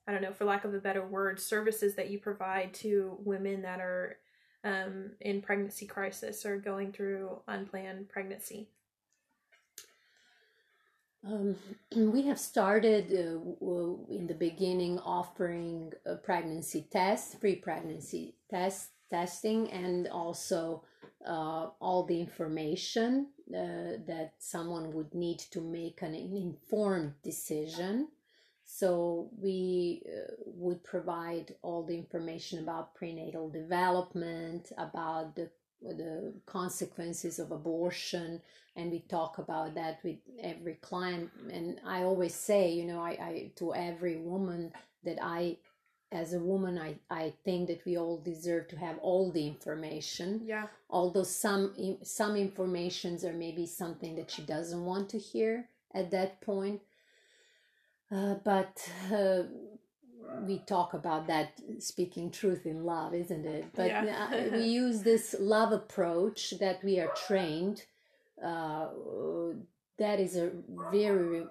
I 0.08 0.14
don't 0.14 0.22
know, 0.22 0.32
for 0.32 0.46
lack 0.46 0.64
of 0.64 0.74
a 0.74 0.80
better 0.80 1.06
word, 1.06 1.40
services 1.40 1.96
that 1.96 2.10
you 2.10 2.20
provide 2.20 2.74
to 2.76 3.18
women 3.24 3.62
that 3.64 3.82
are 3.82 4.18
um, 4.64 5.12
in 5.20 5.42
pregnancy 5.42 5.86
crisis 5.86 6.46
or 6.46 6.58
going 6.58 6.94
through 6.94 7.42
unplanned 7.48 8.08
pregnancy? 8.08 8.70
Um, 11.26 11.56
we 11.96 12.22
have 12.24 12.40
started 12.40 13.12
uh, 13.12 14.14
in 14.14 14.28
the 14.28 14.36
beginning 14.38 15.00
offering 15.00 15.92
a 16.06 16.16
pregnancy 16.16 16.88
tests, 16.90 17.36
pre-pregnancy 17.36 18.36
tests 18.50 18.90
testing 19.10 19.72
and 19.72 20.08
also 20.08 20.84
uh, 21.28 21.68
all 21.80 22.06
the 22.06 22.20
information 22.20 23.28
uh, 23.50 23.98
that 24.08 24.34
someone 24.40 24.92
would 24.92 25.14
need 25.14 25.40
to 25.40 25.62
make 25.62 26.02
an 26.02 26.14
informed 26.16 27.14
decision. 27.24 28.08
So 28.66 29.30
we 29.42 30.04
uh, 30.06 30.34
would 30.46 30.84
provide 30.84 31.56
all 31.62 31.84
the 31.84 31.98
information 31.98 32.60
about 32.60 32.96
prenatal 32.96 33.50
development, 33.50 34.72
about 34.78 35.36
the 35.36 35.50
the 35.82 36.34
consequences 36.48 37.38
of 37.38 37.52
abortion, 37.52 38.42
and 38.76 38.92
we 38.92 39.00
talk 39.02 39.38
about 39.38 39.76
that 39.76 40.00
with 40.04 40.18
every 40.42 40.74
client. 40.76 41.30
And 41.52 41.80
I 41.86 42.02
always 42.02 42.34
say, 42.34 42.72
you 42.72 42.86
know, 42.86 43.00
I, 43.00 43.10
I 43.10 43.52
to 43.58 43.76
every 43.76 44.18
woman 44.18 44.74
that 45.04 45.20
I 45.22 45.58
as 46.12 46.34
a 46.34 46.40
woman 46.40 46.78
I, 46.78 46.96
I 47.10 47.34
think 47.44 47.68
that 47.68 47.84
we 47.86 47.98
all 47.98 48.18
deserve 48.18 48.68
to 48.70 48.78
have 48.78 48.98
all 49.00 49.32
the 49.32 49.46
information. 49.46 50.42
Yeah. 50.46 50.68
Although 50.90 51.24
some 51.24 51.74
some 52.04 52.36
informations 52.36 53.26
are 53.26 53.34
maybe 53.34 53.66
something 53.66 54.16
that 54.16 54.32
she 54.32 54.42
doesn't 54.42 54.86
want 54.86 55.10
to 55.10 55.18
hear 55.18 55.68
at 55.94 56.12
that 56.12 56.42
point. 56.42 56.82
Uh, 58.10 58.36
but 58.44 58.90
uh, 59.12 59.44
we 60.46 60.60
talk 60.60 60.94
about 60.94 61.28
that 61.28 61.52
speaking 61.80 62.32
truth 62.32 62.66
in 62.66 62.86
love 62.86 63.14
isn't 63.14 63.46
it? 63.46 63.66
But 63.76 63.88
yeah. 63.88 64.30
Uh, 64.32 64.50
we 64.58 64.64
use 64.64 65.02
this 65.02 65.36
love 65.40 65.74
approach 65.74 66.54
that 66.60 66.84
we 66.84 67.00
are 67.00 67.12
trained 67.28 67.84
uh, 68.44 68.88
that 69.98 70.20
is 70.20 70.36
a 70.38 70.52
very 70.92 71.44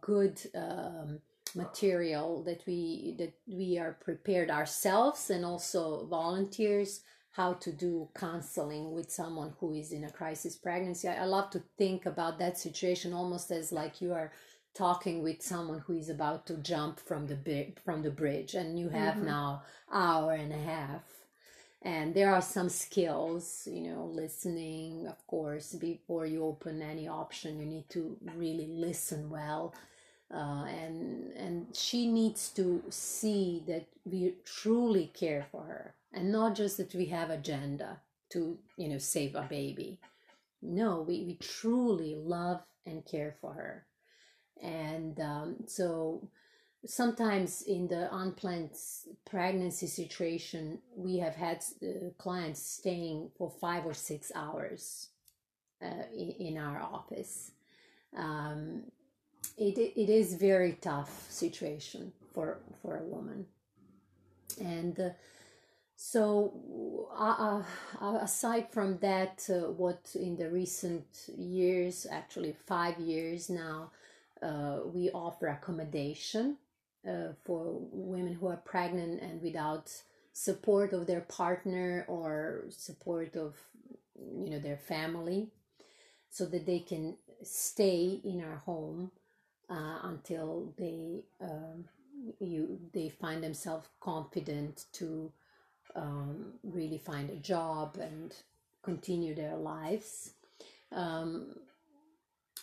good 0.00 0.40
um, 0.54 1.20
material 1.54 2.42
that 2.44 2.62
we 2.66 3.14
that 3.18 3.34
we 3.46 3.78
are 3.78 3.96
prepared 4.00 4.50
ourselves 4.50 5.30
and 5.30 5.44
also 5.44 6.06
volunteers 6.06 7.02
how 7.32 7.54
to 7.54 7.72
do 7.72 8.08
counseling 8.14 8.92
with 8.92 9.10
someone 9.10 9.54
who 9.58 9.72
is 9.72 9.90
in 9.92 10.04
a 10.04 10.10
crisis 10.10 10.54
pregnancy. 10.54 11.08
I, 11.08 11.22
I 11.22 11.24
love 11.24 11.50
to 11.50 11.62
think 11.78 12.04
about 12.04 12.38
that 12.38 12.58
situation 12.58 13.12
almost 13.12 13.50
as 13.50 13.72
like 13.72 14.02
you 14.02 14.12
are 14.12 14.32
talking 14.74 15.22
with 15.22 15.42
someone 15.42 15.80
who 15.86 15.94
is 15.94 16.08
about 16.08 16.46
to 16.46 16.56
jump 16.58 17.00
from 17.00 17.26
the 17.26 17.72
from 17.84 18.02
the 18.02 18.10
bridge 18.10 18.54
and 18.54 18.78
you 18.78 18.88
have 18.90 19.14
mm-hmm. 19.14 19.26
now 19.26 19.62
hour 19.90 20.32
and 20.32 20.52
a 20.52 20.58
half. 20.58 21.02
And 21.84 22.14
there 22.14 22.32
are 22.32 22.42
some 22.42 22.68
skills 22.68 23.66
you 23.70 23.90
know 23.90 24.04
listening 24.04 25.06
of 25.06 25.26
course 25.26 25.72
before 25.74 26.26
you 26.26 26.44
open 26.44 26.80
any 26.82 27.08
option 27.08 27.58
you 27.58 27.66
need 27.66 27.88
to 27.90 28.16
really 28.36 28.68
listen 28.68 29.30
well 29.30 29.74
uh, 30.32 30.64
and 30.64 31.32
and 31.36 31.66
she 31.74 32.06
needs 32.06 32.48
to 32.50 32.82
see 32.88 33.62
that 33.66 33.86
we 34.04 34.34
truly 34.44 35.10
care 35.14 35.46
for 35.50 35.62
her 35.64 35.94
and 36.12 36.32
not 36.32 36.54
just 36.54 36.76
that 36.78 36.94
we 36.94 37.06
have 37.06 37.30
agenda 37.30 38.00
to 38.30 38.58
you 38.76 38.88
know 38.88 38.98
save 38.98 39.34
a 39.34 39.42
baby. 39.42 39.98
No 40.62 41.02
we, 41.02 41.24
we 41.24 41.34
truly 41.34 42.14
love 42.14 42.62
and 42.86 43.04
care 43.04 43.34
for 43.40 43.52
her. 43.52 43.86
And 44.62 45.18
um, 45.20 45.56
so 45.66 46.28
sometimes 46.86 47.62
in 47.62 47.88
the 47.88 48.08
unplanned 48.14 48.76
pregnancy 49.24 49.86
situation 49.86 50.78
we 50.96 51.18
have 51.18 51.34
had 51.34 51.64
uh, 51.82 52.10
clients 52.18 52.62
staying 52.62 53.30
for 53.36 53.50
five 53.50 53.84
or 53.84 53.94
six 53.94 54.32
hours 54.34 55.08
uh, 55.82 56.04
in, 56.14 56.30
in 56.30 56.58
our 56.58 56.80
office. 56.80 57.52
Um, 58.16 58.84
it 59.56 59.78
it 59.78 60.10
is 60.10 60.34
very 60.34 60.72
tough 60.80 61.30
situation 61.30 62.12
for 62.34 62.58
for 62.80 62.96
a 62.96 63.04
woman. 63.04 63.46
And 64.60 64.98
uh, 64.98 65.10
so 65.96 67.08
uh, 67.16 67.62
aside 68.20 68.72
from 68.72 68.98
that 68.98 69.48
uh, 69.48 69.70
what 69.70 70.10
in 70.14 70.36
the 70.36 70.50
recent 70.50 71.06
years 71.36 72.06
actually 72.10 72.54
five 72.66 72.98
years 72.98 73.48
now 73.48 73.90
uh, 74.42 74.80
we 74.84 75.10
offer 75.10 75.46
accommodation 75.46 76.56
uh, 77.08 77.28
for 77.44 77.78
women 77.92 78.34
who 78.34 78.48
are 78.48 78.56
pregnant 78.56 79.22
and 79.22 79.40
without 79.40 79.92
support 80.32 80.92
of 80.92 81.06
their 81.06 81.20
partner 81.20 82.04
or 82.08 82.64
support 82.70 83.36
of 83.36 83.54
you 84.18 84.50
know 84.50 84.58
their 84.58 84.76
family 84.76 85.48
so 86.30 86.46
that 86.46 86.66
they 86.66 86.80
can 86.80 87.16
stay 87.42 88.20
in 88.24 88.42
our 88.42 88.56
home 88.56 89.10
uh, 89.70 89.98
until 90.04 90.72
they 90.78 91.22
um, 91.40 91.84
you 92.40 92.78
they 92.92 93.08
find 93.08 93.42
themselves 93.42 93.88
confident 94.00 94.86
to 94.92 95.32
um, 95.94 96.52
really 96.62 96.98
find 96.98 97.30
a 97.30 97.36
job 97.36 97.98
and 98.00 98.34
continue 98.82 99.34
their 99.34 99.56
lives. 99.56 100.34
Um, 100.92 101.56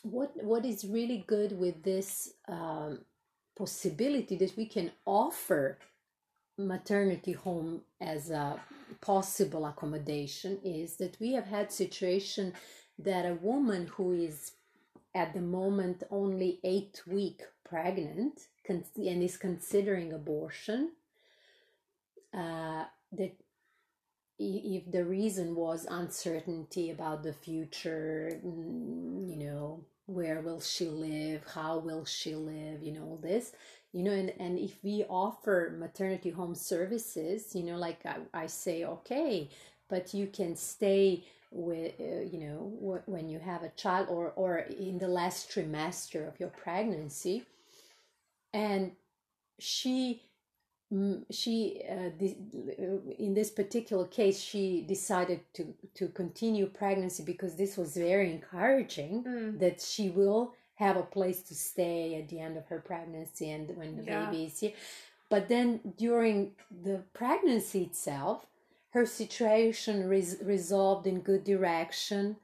what 0.03 0.32
what 0.44 0.65
is 0.65 0.86
really 0.86 1.24
good 1.27 1.58
with 1.58 1.84
this 1.84 2.34
um, 2.48 3.00
possibility 3.58 4.36
that 4.38 4.56
we 4.56 4.65
can 4.65 4.91
offer 5.06 5.77
maternity 6.58 7.32
home 7.32 7.82
as 8.01 8.29
a 8.29 8.60
possible 9.01 9.65
accommodation 9.65 10.60
is 10.63 10.98
that 10.98 11.18
we 11.20 11.34
have 11.34 11.46
had 11.46 11.72
situation 11.72 12.53
that 12.98 13.25
a 13.25 13.36
woman 13.36 13.88
who 13.96 14.12
is 14.12 14.51
at 15.16 15.34
the 15.34 15.42
moment 15.42 16.04
only 16.12 16.60
eight 16.63 17.01
week 17.08 17.42
pregnant 17.63 18.48
and 18.68 19.24
is 19.24 19.38
considering 19.38 20.13
abortion. 20.13 20.92
Uh, 22.34 22.84
that 23.12 23.36
if 24.38 24.89
the 24.92 25.04
reason 25.04 25.56
was 25.56 25.86
uncertainty 25.89 26.92
about 26.92 27.24
the 27.24 27.34
future 27.34 28.39
mm, 28.46 29.30
you 29.30 29.36
know 29.36 29.84
where 30.06 30.42
will 30.42 30.62
she 30.62 30.88
live 30.88 31.44
how 31.54 31.78
will 31.78 32.06
she 32.06 32.36
live 32.36 32.82
you 32.82 32.92
know 32.92 33.04
all 33.04 33.20
this 33.22 33.51
you 33.92 34.01
know 34.01 34.12
and, 34.12 34.32
and 34.39 34.58
if 34.58 34.82
we 34.84 35.04
offer 35.10 35.75
maternity 35.78 36.30
home 36.30 36.56
services 36.56 37.54
you 37.54 37.63
know 37.63 37.75
like 37.75 38.06
i, 38.06 38.16
I 38.34 38.48
say 38.48 38.86
okay 38.86 39.50
but 39.89 40.13
you 40.13 40.28
can 40.28 40.56
stay 40.56 41.25
with 41.51 41.94
uh, 42.00 42.22
you 42.32 42.39
know 42.39 42.72
w- 42.79 43.01
when 43.06 43.29
you 43.29 43.39
have 43.39 43.63
a 43.63 43.70
child 43.70 44.08
or 44.10 44.32
or 44.36 44.60
in 44.60 45.00
the 45.00 45.08
last 45.08 45.51
trimester 45.51 46.27
of 46.27 46.39
your 46.39 46.50
pregnancy 46.50 47.44
and 48.53 48.91
she 49.58 50.22
she 51.29 51.82
uh, 51.88 52.10
in 53.20 53.34
this 53.36 53.51
particular 53.51 54.06
case 54.06 54.39
she 54.39 54.84
decided 54.88 55.41
to 55.53 55.74
to 55.94 56.08
continue 56.10 56.65
pregnancy 56.65 57.24
because 57.24 57.56
this 57.56 57.77
was 57.77 57.96
very 57.96 58.32
encouraging 58.32 59.24
mm. 59.24 59.60
that 59.60 59.79
she 59.82 60.10
will 60.10 60.53
have 60.75 60.98
a 60.98 61.03
place 61.03 61.44
to 61.44 61.53
stay 61.53 62.15
at 62.15 62.29
the 62.29 62.39
end 62.39 62.58
of 62.58 62.65
her 62.68 62.79
pregnancy 62.79 63.51
and 63.51 63.75
when 63.77 63.98
the 63.98 64.03
yeah. 64.03 64.25
baby 64.25 64.46
is 64.46 64.60
here 64.60 64.72
but 65.29 65.48
then 65.48 65.79
during 65.98 66.51
the 66.84 67.03
pregnancy 67.13 67.84
itself 67.84 68.48
her 68.91 69.05
situation 69.05 70.08
res- 70.08 70.38
resolved 70.43 71.05
in 71.05 71.19
good 71.19 71.43
direction 71.43 72.38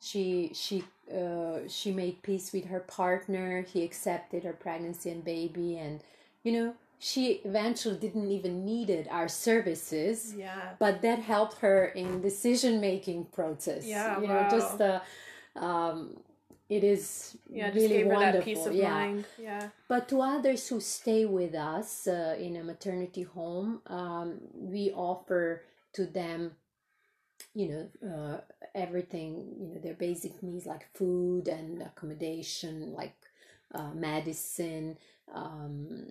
she 0.00 0.50
she 0.54 0.84
uh, 1.12 1.58
she 1.68 1.92
made 1.92 2.22
peace 2.22 2.52
with 2.52 2.66
her 2.66 2.80
partner 2.80 3.62
he 3.62 3.82
accepted 3.82 4.44
her 4.44 4.52
pregnancy 4.52 5.10
and 5.10 5.24
baby 5.24 5.76
and 5.78 6.00
you 6.42 6.52
know 6.52 6.74
she 6.98 7.40
eventually 7.44 7.96
didn't 7.98 8.30
even 8.30 8.64
needed 8.64 9.08
our 9.10 9.28
services 9.28 10.34
yeah 10.36 10.70
but 10.78 11.02
that 11.02 11.18
helped 11.18 11.58
her 11.58 11.86
in 11.86 12.20
decision 12.20 12.80
making 12.80 13.24
process 13.26 13.84
yeah 13.86 14.20
you 14.20 14.26
wow. 14.28 14.42
know 14.42 14.48
just 14.50 14.78
the 14.78 15.00
um 15.56 16.16
it 16.68 16.84
is 16.84 17.36
yeah, 17.50 17.70
really 17.74 18.04
wonderful 18.04 18.72
yeah. 18.72 18.90
Mind. 18.90 19.24
yeah 19.38 19.68
but 19.88 20.08
to 20.08 20.22
others 20.22 20.68
who 20.68 20.80
stay 20.80 21.26
with 21.26 21.54
us 21.54 22.06
uh, 22.06 22.34
in 22.38 22.56
a 22.56 22.64
maternity 22.64 23.22
home 23.22 23.80
um, 23.88 24.40
we 24.54 24.90
offer 24.92 25.62
to 25.92 26.06
them 26.06 26.52
you 27.54 27.68
know 27.68 28.08
uh, 28.14 28.40
everything 28.74 29.54
you 29.58 29.68
know 29.68 29.80
their 29.80 29.94
basic 29.94 30.42
needs 30.42 30.66
like 30.66 30.86
food 30.94 31.48
and 31.48 31.82
accommodation 31.82 32.92
like 32.92 33.14
uh, 33.74 33.90
medicine 33.94 34.96
um, 35.34 36.06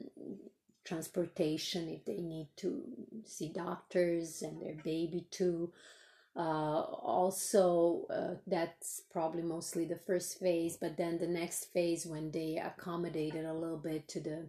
transportation 0.83 1.87
if 1.89 2.03
they 2.05 2.21
need 2.21 2.47
to 2.57 2.81
see 3.25 3.49
doctors 3.49 4.41
and 4.41 4.61
their 4.61 4.75
baby 4.83 5.25
too. 5.31 5.71
Uh, 6.35 6.79
also, 6.81 8.05
uh, 8.09 8.35
that's 8.47 9.01
probably 9.11 9.41
mostly 9.41 9.85
the 9.85 9.97
first 9.97 10.39
phase, 10.39 10.77
but 10.77 10.95
then 10.95 11.17
the 11.17 11.27
next 11.27 11.65
phase, 11.73 12.05
when 12.05 12.31
they 12.31 12.57
accommodated 12.57 13.45
a 13.45 13.53
little 13.53 13.77
bit 13.77 14.07
to 14.07 14.21
the 14.21 14.45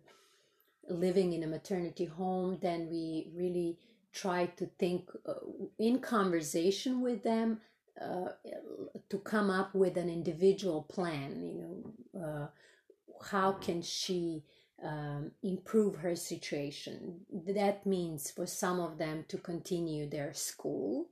living 0.88 1.33
in 1.33 1.42
a 1.42 1.47
maternity 1.47 2.05
home, 2.05 2.59
then 2.62 2.88
we 2.88 3.29
really 3.35 3.79
try 4.12 4.46
to 4.46 4.66
think 4.79 5.11
uh, 5.27 5.35
in 5.79 5.98
conversation 5.98 7.01
with 7.01 7.22
them 7.22 7.61
uh, 8.01 8.29
to 9.09 9.18
come 9.18 9.51
up 9.51 9.75
with 9.75 9.96
an 9.96 10.09
individual 10.09 10.83
plan. 10.83 11.40
You 11.42 11.55
know, 12.14 12.20
uh, 12.20 12.46
how 13.31 13.53
can 13.53 13.83
she 13.83 14.44
um, 14.83 15.31
improve 15.42 15.96
her 15.96 16.16
situation. 16.16 17.20
That 17.31 17.87
means 17.87 18.31
for 18.31 18.46
some 18.46 18.81
of 18.81 18.98
them 18.98 19.25
to 19.29 19.38
continue 19.38 20.09
their 20.09 20.33
school. 20.33 21.09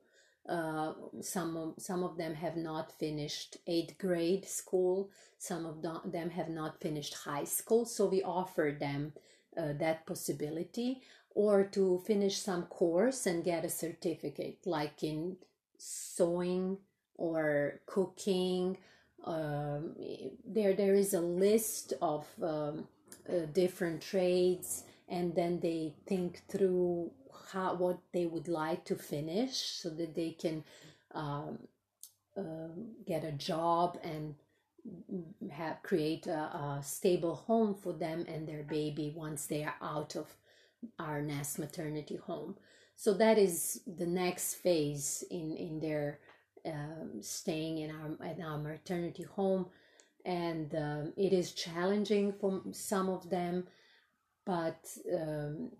Uh, 0.48 0.94
some 1.20 1.56
of, 1.56 1.74
some 1.78 2.02
of 2.02 2.16
them 2.16 2.34
have 2.34 2.56
not 2.56 2.98
finished 2.98 3.58
eighth 3.66 3.96
grade 3.98 4.48
school. 4.48 5.10
Some 5.38 5.66
of 5.66 5.82
them 5.82 6.30
have 6.30 6.48
not 6.48 6.80
finished 6.80 7.14
high 7.14 7.44
school. 7.44 7.84
So 7.84 8.06
we 8.06 8.22
offer 8.22 8.76
them 8.78 9.12
uh, 9.56 9.74
that 9.78 10.06
possibility, 10.06 11.02
or 11.34 11.64
to 11.64 12.02
finish 12.06 12.38
some 12.38 12.64
course 12.64 13.26
and 13.26 13.44
get 13.44 13.64
a 13.64 13.70
certificate, 13.70 14.58
like 14.66 15.02
in 15.02 15.36
sewing 15.78 16.78
or 17.16 17.80
cooking. 17.86 18.78
Um, 19.24 19.94
there 20.44 20.74
there 20.74 20.94
is 20.94 21.14
a 21.14 21.20
list 21.20 21.92
of 22.00 22.26
um, 22.42 22.88
uh, 23.28 23.46
different 23.52 24.00
trades 24.00 24.84
and 25.10 25.34
then 25.34 25.60
they 25.60 25.92
think 26.06 26.42
through 26.48 27.10
how 27.52 27.74
what 27.74 27.98
they 28.12 28.26
would 28.26 28.48
like 28.48 28.84
to 28.84 28.94
finish 28.94 29.56
so 29.56 29.90
that 29.90 30.14
they 30.14 30.30
can 30.30 30.64
um, 31.14 31.58
uh, 32.36 32.68
get 33.06 33.24
a 33.24 33.32
job 33.32 33.98
and 34.02 34.34
have 35.50 35.82
create 35.82 36.26
a, 36.26 36.38
a, 36.38 36.80
stable 36.82 37.34
home 37.34 37.74
for 37.74 37.92
them 37.92 38.24
and 38.28 38.48
their 38.48 38.62
baby 38.62 39.12
once 39.14 39.46
they 39.46 39.62
are 39.64 39.74
out 39.82 40.16
of 40.16 40.26
our 40.98 41.22
nest 41.22 41.58
maternity 41.58 42.16
home. 42.16 42.56
So 42.96 43.14
that 43.14 43.38
is 43.38 43.80
the 43.86 44.06
next 44.06 44.54
phase 44.56 45.24
in 45.30 45.56
in 45.56 45.80
their 45.80 46.20
um, 46.66 47.22
staying 47.22 47.78
in 47.78 47.90
our 47.90 48.30
in 48.30 48.42
our 48.42 48.58
maternity 48.58 49.24
home. 49.24 49.66
And 50.24 50.74
um, 50.74 51.12
it 51.16 51.32
is 51.32 51.52
challenging 51.52 52.34
for 52.38 52.62
some 52.72 53.08
of 53.08 53.30
them 53.30 53.66
but 54.46 54.84
um, 55.14 55.70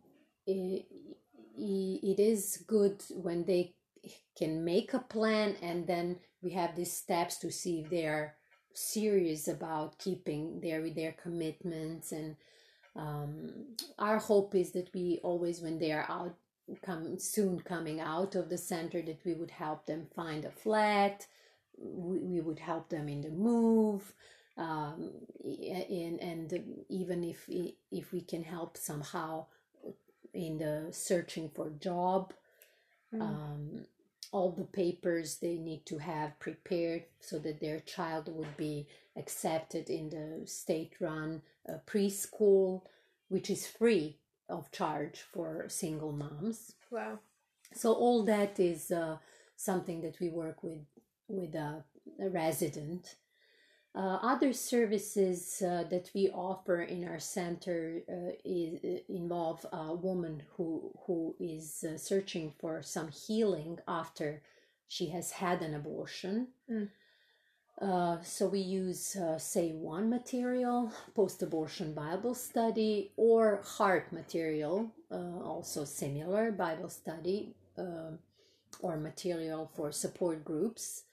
it, 0.47 0.87
it 1.57 2.21
is 2.21 2.63
good 2.67 3.03
when 3.11 3.45
they 3.45 3.75
can 4.37 4.65
make 4.65 4.95
a 4.95 5.01
plan 5.01 5.57
and 5.63 5.87
then 5.87 6.17
we 6.43 6.51
have 6.51 6.77
these 6.77 6.93
steps 6.93 7.37
to 7.39 7.51
see 7.51 7.81
if 7.81 7.91
they 7.91 8.07
are 8.07 8.35
serious 8.73 9.49
about 9.49 9.99
keeping 9.99 10.61
their 10.61 10.89
their 10.91 11.13
commitments 11.13 12.13
and 12.13 12.37
um, 12.97 13.51
our 13.99 14.19
hope 14.19 14.55
is 14.55 14.73
that 14.73 14.91
we 14.95 15.21
always 15.23 15.61
when 15.61 15.79
they 15.79 15.93
are 15.93 16.07
out 16.09 16.35
come 16.83 17.19
soon 17.19 17.61
coming 17.61 18.01
out 18.01 18.35
of 18.35 18.49
the 18.49 18.59
center 18.59 19.03
that 19.03 19.21
we 19.25 19.35
would 19.35 19.51
help 19.51 19.87
them 19.87 20.07
find 20.15 20.45
a 20.45 20.51
flat 20.51 21.27
we, 21.77 22.19
we 22.19 22.41
would 22.41 22.59
help 22.59 22.89
them 22.89 23.09
in 23.09 23.21
the 23.23 23.31
move 23.31 24.13
um, 24.57 25.11
and, 25.45 26.21
and 26.21 26.85
even 26.89 27.25
if 27.25 27.49
if 27.91 28.13
we 28.13 28.21
can 28.21 28.45
help 28.45 28.77
somehow 28.77 29.45
in 30.35 30.59
the 30.59 30.89
searching 30.93 31.51
for 31.55 31.71
job 31.71 32.33
mm. 33.13 33.21
um, 33.21 33.87
all 34.33 34.53
the 34.53 34.65
papers 34.65 35.39
they 35.39 35.57
need 35.57 35.85
to 35.87 35.99
have 35.99 36.39
prepared 36.39 37.05
so 37.21 37.39
that 37.39 37.61
their 37.61 37.81
child 37.81 38.29
would 38.33 38.57
be 38.57 38.87
accepted 39.17 39.91
in 39.91 40.09
the 40.11 40.47
state 40.47 40.93
run 41.01 41.43
uh, 41.69 41.75
preschool 41.87 42.83
which 43.29 43.51
is 43.51 43.67
free 43.67 44.19
of 44.49 44.71
charge 44.73 45.21
for 45.33 45.69
single 45.69 46.13
moms 46.13 46.73
wow 46.91 47.19
so 47.73 47.93
all 47.93 48.25
that 48.25 48.59
is 48.59 48.91
uh, 48.91 49.17
something 49.57 50.01
that 50.01 50.19
we 50.21 50.29
work 50.29 50.63
with 50.63 50.85
with 51.29 51.55
a, 51.55 51.85
a 52.21 52.29
resident 52.29 53.17
uh, 53.93 54.19
other 54.23 54.53
services 54.53 55.61
uh, 55.67 55.83
that 55.91 56.11
we 56.15 56.29
offer 56.31 56.83
in 56.83 57.05
our 57.09 57.19
center 57.19 58.01
uh, 58.09 58.31
is, 58.45 59.03
involve 59.09 59.67
a 59.73 59.93
woman 59.93 60.43
who 60.57 60.93
who 61.07 61.35
is 61.41 61.85
uh, 61.85 61.99
searching 61.99 62.53
for 62.61 62.83
some 62.83 63.09
healing 63.09 63.79
after 63.89 64.43
she 64.87 65.09
has 65.09 65.33
had 65.33 65.61
an 65.63 65.75
abortion. 65.75 66.49
Mm. 66.71 66.89
So 67.81 68.49
we 68.49 68.61
use 68.61 69.17
SaveOne 69.19 70.09
material, 70.09 70.93
post-abortion 71.15 71.95
Bible 71.95 72.35
study, 72.35 73.13
or 73.17 73.63
heart 73.65 74.13
material, 74.13 74.91
also 75.11 75.85
similar 75.85 76.53
Bible 76.53 76.91
study, 76.91 77.55
or 78.83 78.97
material 78.97 79.71
for 79.75 79.93
support 79.93 80.45
groups. 80.45 81.05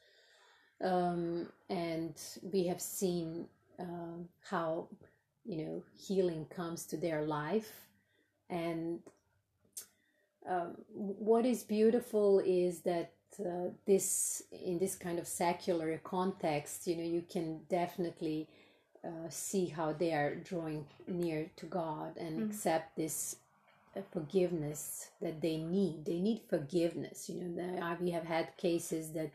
Um, 0.82 1.48
and 1.70 2.16
we 2.42 2.68
have 2.68 2.82
seen 2.82 3.48
uh, 3.80 4.20
how 4.50 4.88
you 5.46 5.58
know 5.66 5.84
healing 5.96 6.46
comes 6.46 6.86
to 6.88 6.98
their 6.98 7.24
life. 7.24 7.72
And 8.50 9.00
um, 10.48 10.76
what 10.94 11.46
is 11.46 11.64
beautiful 11.64 12.40
is 12.46 12.82
that 12.82 13.12
uh, 13.40 13.70
this 13.86 14.44
in 14.52 14.80
this 14.80 14.96
kind 14.96 15.20
of 15.20 15.28
secular 15.28 16.00
context, 16.04 16.88
you 16.88 16.96
know, 16.98 17.04
you 17.04 17.24
can 17.30 17.62
definitely 17.70 18.48
uh, 19.06 19.30
see 19.30 19.68
how 19.68 19.94
they 19.94 20.14
are 20.14 20.36
drawing 20.36 20.86
near 21.08 21.50
to 21.58 21.66
God 21.66 22.18
and 22.18 22.40
Mm. 22.40 22.50
accept 22.50 22.96
this 22.96 23.38
uh, 23.96 24.02
forgiveness 24.12 25.12
that 25.22 25.42
they 25.42 25.58
need. 25.58 26.06
They 26.06 26.20
need 26.20 26.42
forgiveness. 26.50 27.30
You 27.30 27.44
know, 27.44 27.98
we 28.02 28.12
have 28.12 28.26
had 28.26 28.58
cases 28.58 29.12
that 29.14 29.32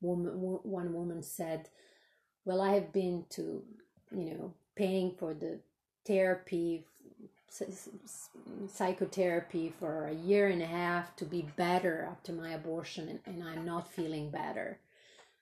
woman, 0.00 0.32
one 0.64 0.92
woman 0.94 1.22
said, 1.22 1.68
"Well, 2.44 2.60
I 2.60 2.74
have 2.74 2.92
been 2.92 3.24
to, 3.30 3.62
you 4.12 4.34
know, 4.34 4.54
paying 4.76 5.12
for 5.16 5.34
the 5.34 5.60
therapy." 6.06 6.86
Psychotherapy 8.68 9.72
for 9.78 10.06
a 10.06 10.14
year 10.14 10.48
and 10.48 10.62
a 10.62 10.66
half 10.66 11.14
to 11.16 11.24
be 11.24 11.46
better 11.56 12.08
after 12.10 12.32
my 12.32 12.52
abortion, 12.52 13.08
and, 13.08 13.20
and 13.26 13.42
I'm 13.42 13.64
not 13.64 13.92
feeling 13.92 14.30
better. 14.30 14.78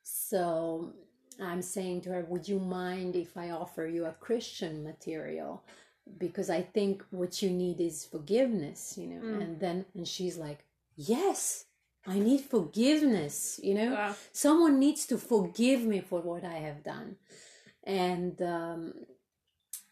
So 0.02 0.92
I'm 1.40 1.62
saying 1.62 2.02
to 2.02 2.10
her, 2.10 2.26
Would 2.28 2.48
you 2.48 2.58
mind 2.58 3.16
if 3.16 3.36
I 3.36 3.50
offer 3.50 3.86
you 3.86 4.06
a 4.06 4.12
Christian 4.12 4.82
material? 4.82 5.62
Because 6.18 6.50
I 6.50 6.62
think 6.62 7.04
what 7.10 7.40
you 7.42 7.50
need 7.50 7.80
is 7.80 8.04
forgiveness, 8.04 8.96
you 8.98 9.06
know. 9.06 9.22
Mm. 9.22 9.42
And 9.42 9.60
then, 9.60 9.84
and 9.94 10.06
she's 10.06 10.36
like, 10.36 10.64
Yes, 10.96 11.66
I 12.06 12.18
need 12.18 12.40
forgiveness, 12.40 13.60
you 13.62 13.74
know. 13.74 13.92
Wow. 13.92 14.14
Someone 14.32 14.78
needs 14.78 15.06
to 15.06 15.18
forgive 15.18 15.82
me 15.82 16.00
for 16.00 16.20
what 16.20 16.44
I 16.44 16.54
have 16.54 16.82
done. 16.82 17.16
And 17.84 18.40
um, 18.42 18.94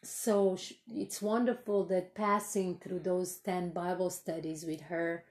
so 0.08 0.56
sh- 0.56 0.72
it's 0.88 1.22
wonderful 1.22 1.84
that 1.86 2.14
passing 2.14 2.78
through 2.78 3.00
those 3.00 3.36
10 3.36 3.70
Bible 3.72 4.10
studies 4.10 4.64
with 4.64 4.80
her 4.82 5.24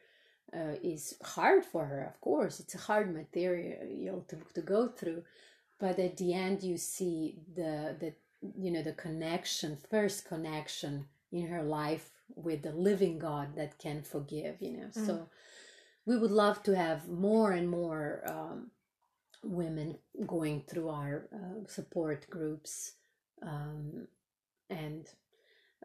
uh, 0.54 0.76
is 0.84 1.16
hard 1.24 1.66
for 1.66 1.86
her, 1.86 2.04
of 2.04 2.20
course. 2.22 2.60
It's 2.60 2.76
a 2.76 2.80
hard 2.80 3.14
material 3.14 4.26
to, 4.30 4.38
to 4.54 4.62
go 4.62 4.88
through. 4.88 5.24
But 5.80 6.00
at 6.00 6.18
the 6.18 6.34
end, 6.34 6.64
you 6.64 6.78
see 6.78 7.36
the, 7.56 7.96
the, 8.00 8.14
you 8.58 8.72
know, 8.72 8.82
the 8.82 8.94
connection, 8.94 9.78
first 9.90 10.28
connection 10.28 11.06
in 11.32 11.48
her 11.48 11.64
life 11.64 12.10
with 12.36 12.64
the 12.64 12.72
living 12.72 13.20
God 13.20 13.56
that 13.56 13.78
can 13.78 14.02
forgive, 14.02 14.62
you 14.62 14.78
know. 14.78 14.90
So 14.92 15.28
we 16.06 16.18
would 16.18 16.32
love 16.32 16.64
to 16.64 16.76
have 16.76 17.08
more 17.10 17.52
and 17.52 17.70
more 17.70 18.24
um, 18.28 18.72
women 19.44 19.98
going 20.26 20.64
through 20.68 20.90
our 20.90 21.28
uh, 21.34 21.68
support 21.68 22.30
groups 22.30 22.94
um, 23.42 23.97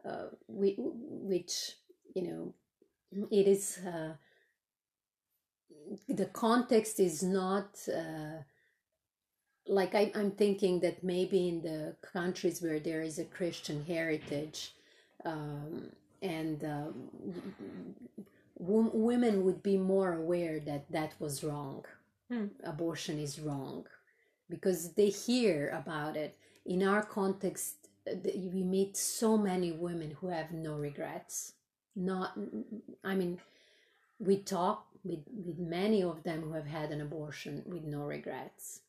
uh, 0.08 0.26
we, 0.48 0.76
which 0.78 1.76
you 2.14 2.22
know 2.22 2.54
it 3.30 3.46
is 3.46 3.78
uh, 3.86 4.14
the 6.08 6.26
context 6.26 7.00
is 7.00 7.22
not 7.22 7.78
uh, 7.88 8.42
like 9.66 9.94
I, 9.94 10.10
i'm 10.14 10.32
thinking 10.32 10.80
that 10.80 11.04
maybe 11.04 11.48
in 11.48 11.62
the 11.62 11.96
countries 12.02 12.60
where 12.62 12.80
there 12.80 13.02
is 13.02 13.18
a 13.18 13.24
christian 13.24 13.84
heritage 13.84 14.74
um, 15.24 15.92
and 16.22 16.64
um, 16.64 16.94
w- 18.58 18.90
women 18.92 19.44
would 19.44 19.62
be 19.62 19.76
more 19.76 20.14
aware 20.14 20.60
that 20.60 20.90
that 20.90 21.14
was 21.18 21.44
wrong. 21.44 21.84
Hmm. 22.30 22.46
abortion 22.64 23.18
is 23.18 23.38
wrong. 23.38 23.86
Because 24.48 24.94
they 24.94 25.08
hear 25.08 25.70
about 25.70 26.16
it. 26.16 26.36
In 26.64 26.82
our 26.82 27.02
context 27.02 27.81
we 28.06 28.62
meet 28.62 28.96
so 28.96 29.36
many 29.38 29.72
women 29.72 30.16
who 30.20 30.28
have 30.28 30.52
no 30.52 30.74
regrets. 30.74 31.52
Not 31.94 32.32
i 33.04 33.14
mean 33.14 33.38
we 34.18 34.38
talk 34.38 34.86
with, 35.04 35.20
with 35.30 35.58
many 35.58 36.02
of 36.02 36.22
them 36.22 36.42
who 36.42 36.52
have 36.52 36.66
had 36.66 36.90
an 36.90 37.00
abortion 37.00 37.62
with 37.66 37.84
no 37.84 38.02
regrets. 38.04 38.80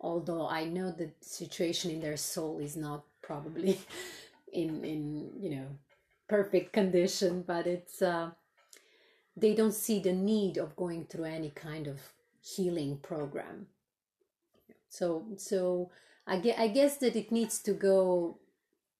Although 0.00 0.48
i 0.48 0.64
know 0.64 0.90
the 0.90 1.10
situation 1.20 1.90
in 1.90 2.00
their 2.00 2.16
soul 2.16 2.58
is 2.60 2.76
not 2.76 3.04
probably 3.22 3.78
in 4.52 4.84
in 4.84 5.30
you 5.38 5.50
know 5.50 5.66
perfect 6.28 6.72
condition 6.72 7.44
but 7.46 7.66
it's 7.66 8.02
uh 8.02 8.30
they 9.36 9.54
don't 9.54 9.74
see 9.74 10.00
the 10.00 10.12
need 10.12 10.56
of 10.56 10.76
going 10.76 11.04
through 11.04 11.24
any 11.24 11.50
kind 11.50 11.86
of 11.86 12.00
healing 12.40 12.98
program. 12.98 13.66
So 14.88 15.26
so 15.36 15.90
I, 16.26 16.38
gue- 16.38 16.54
I 16.58 16.68
guess 16.68 16.96
that 16.98 17.16
it 17.16 17.30
needs 17.30 17.60
to 17.60 17.72
go 17.72 18.38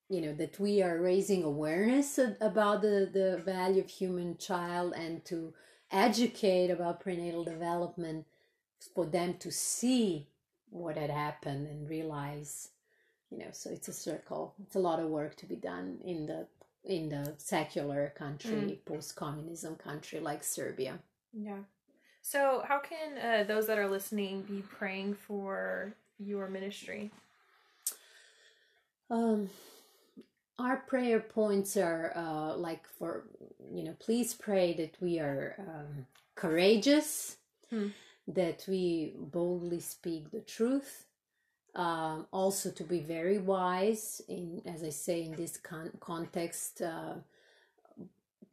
you 0.08 0.20
know 0.20 0.34
that 0.34 0.58
we 0.60 0.82
are 0.82 1.00
raising 1.00 1.42
awareness 1.42 2.18
about 2.40 2.82
the 2.82 3.08
the 3.12 3.42
value 3.44 3.82
of 3.82 3.90
human 3.90 4.36
child 4.38 4.92
and 4.96 5.24
to 5.24 5.52
educate 5.90 6.70
about 6.70 7.00
prenatal 7.00 7.44
development 7.44 8.24
for 8.94 9.06
them 9.06 9.34
to 9.38 9.50
see 9.50 10.28
what 10.70 10.96
had 10.96 11.10
happened 11.10 11.66
and 11.66 11.88
realize 11.88 12.70
you 13.30 13.38
know 13.38 13.50
so 13.52 13.70
it's 13.70 13.88
a 13.88 13.92
circle 13.92 14.54
it's 14.62 14.76
a 14.76 14.80
lot 14.80 15.00
of 15.00 15.08
work 15.08 15.36
to 15.36 15.46
be 15.46 15.56
done 15.56 15.98
in 16.04 16.26
the 16.26 16.46
in 16.84 17.08
the 17.08 17.34
secular 17.38 18.12
country 18.16 18.80
post-communism 18.84 19.74
country 19.76 20.20
like 20.20 20.44
serbia 20.44 20.98
Yeah. 21.32 21.58
So, 22.22 22.64
how 22.66 22.80
can 22.80 23.18
uh, 23.18 23.44
those 23.44 23.68
that 23.68 23.78
are 23.78 23.88
listening 23.88 24.42
be 24.42 24.60
praying 24.60 25.14
for 25.14 25.94
your 26.18 26.48
ministry? 26.48 27.12
Um, 29.08 29.48
our 30.58 30.78
prayer 30.78 31.20
points 31.20 31.76
are 31.76 32.12
uh, 32.16 32.56
like 32.56 32.86
for 32.98 33.24
you 33.72 33.84
know, 33.84 33.94
please 33.98 34.34
pray 34.34 34.74
that 34.74 34.96
we 35.00 35.18
are 35.18 35.54
um, 35.58 36.06
courageous, 36.34 37.36
Hmm. 37.70 37.88
that 38.28 38.64
we 38.68 39.14
boldly 39.18 39.80
speak 39.80 40.30
the 40.30 40.40
truth. 40.40 41.06
Um, 41.74 42.26
also, 42.32 42.70
to 42.70 42.84
be 42.84 43.00
very 43.00 43.38
wise 43.38 44.22
in, 44.28 44.62
as 44.64 44.82
I 44.82 44.90
say, 44.90 45.24
in 45.24 45.32
this 45.34 45.56
con- 45.58 45.92
context, 46.00 46.80
uh, 46.80 47.14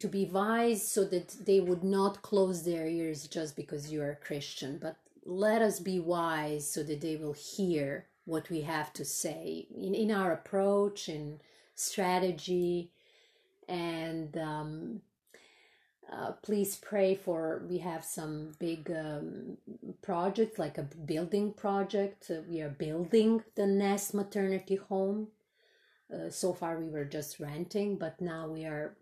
to 0.00 0.08
be 0.08 0.26
wise 0.26 0.86
so 0.86 1.04
that 1.04 1.28
they 1.46 1.60
would 1.60 1.84
not 1.84 2.22
close 2.22 2.64
their 2.64 2.86
ears 2.86 3.26
just 3.28 3.56
because 3.56 3.90
you 3.90 4.02
are 4.02 4.10
a 4.10 4.16
Christian, 4.16 4.78
but 4.82 4.96
let 5.24 5.62
us 5.62 5.80
be 5.80 5.98
wise 6.00 6.68
so 6.68 6.82
that 6.82 7.00
they 7.00 7.16
will 7.16 7.32
hear 7.32 8.06
what 8.26 8.50
we 8.50 8.62
have 8.62 8.92
to 8.94 9.04
say 9.04 9.66
in, 9.74 9.94
in 9.94 10.10
our 10.10 10.32
approach 10.32 11.08
and 11.08 11.40
strategy. 11.74 12.90
And 13.68 14.36
um, 14.36 15.00
uh, 16.12 16.32
please 16.42 16.76
pray 16.76 17.14
for, 17.14 17.62
we 17.68 17.78
have 17.78 18.04
some 18.04 18.52
big 18.58 18.90
um, 18.90 19.56
projects 20.02 20.58
like 20.58 20.78
a 20.78 20.82
building 20.82 21.52
project. 21.52 22.30
Uh, 22.30 22.42
we 22.48 22.60
are 22.60 22.68
building 22.68 23.42
the 23.56 23.66
Nest 23.66 24.14
Maternity 24.14 24.76
Home. 24.76 25.28
Uh, 26.12 26.30
so 26.30 26.52
far, 26.52 26.78
we 26.78 26.90
were 26.90 27.04
just 27.04 27.40
renting, 27.40 27.96
but 27.96 28.20
now 28.20 28.46
we 28.46 28.64
are 28.64 28.96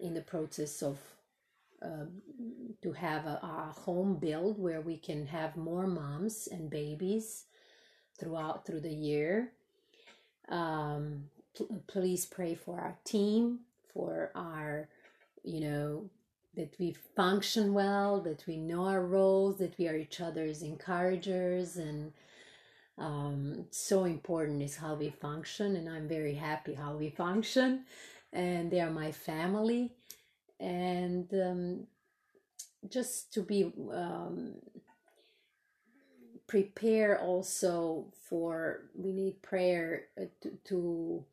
in 0.00 0.14
the 0.14 0.22
process 0.22 0.82
of 0.82 0.98
uh, 1.80 2.06
to 2.82 2.92
have 2.92 3.24
a, 3.26 3.38
a 3.42 3.80
home 3.80 4.16
build 4.16 4.58
where 4.58 4.80
we 4.80 4.96
can 4.96 5.26
have 5.26 5.56
more 5.56 5.86
moms 5.86 6.48
and 6.50 6.70
babies 6.70 7.44
throughout 8.18 8.66
through 8.66 8.80
the 8.80 8.92
year. 8.92 9.52
Um, 10.48 11.24
please 11.86 12.26
pray 12.26 12.54
for 12.54 12.80
our 12.80 12.96
team, 13.04 13.60
for 13.92 14.30
our, 14.34 14.88
you 15.42 15.60
know, 15.60 16.10
that 16.54 16.74
we 16.78 16.94
function 17.14 17.72
well, 17.72 18.20
that 18.20 18.44
we 18.46 18.56
know 18.56 18.84
our 18.84 19.04
roles, 19.04 19.58
that 19.58 19.78
we 19.78 19.86
are 19.88 19.96
each 19.96 20.20
other's 20.20 20.62
encouragers, 20.62 21.76
and 21.76 22.12
um, 22.96 23.66
so 23.70 24.04
important 24.04 24.62
is 24.62 24.76
how 24.76 24.94
we 24.94 25.10
function. 25.10 25.76
And 25.76 25.88
I'm 25.88 26.08
very 26.08 26.34
happy 26.34 26.74
how 26.74 26.94
we 26.94 27.10
function, 27.10 27.84
and 28.32 28.70
they 28.70 28.80
are 28.80 28.90
my 28.90 29.12
family, 29.12 29.92
and 30.58 31.32
um, 31.34 31.86
just 32.88 33.32
to 33.34 33.42
be 33.42 33.72
um, 33.92 34.54
prepare 36.48 37.20
also 37.20 38.06
for 38.28 38.80
we 38.96 39.12
need 39.12 39.40
prayer 39.42 40.06
uh, 40.20 40.24
to, 40.40 40.50
to 40.64 41.24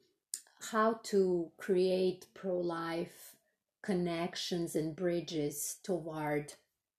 how 0.72 0.94
to 1.04 1.50
create 1.58 2.26
pro-life 2.34 3.36
connections 3.82 4.76
and 4.76 4.96
bridges 4.96 5.78
toward 5.84 6.54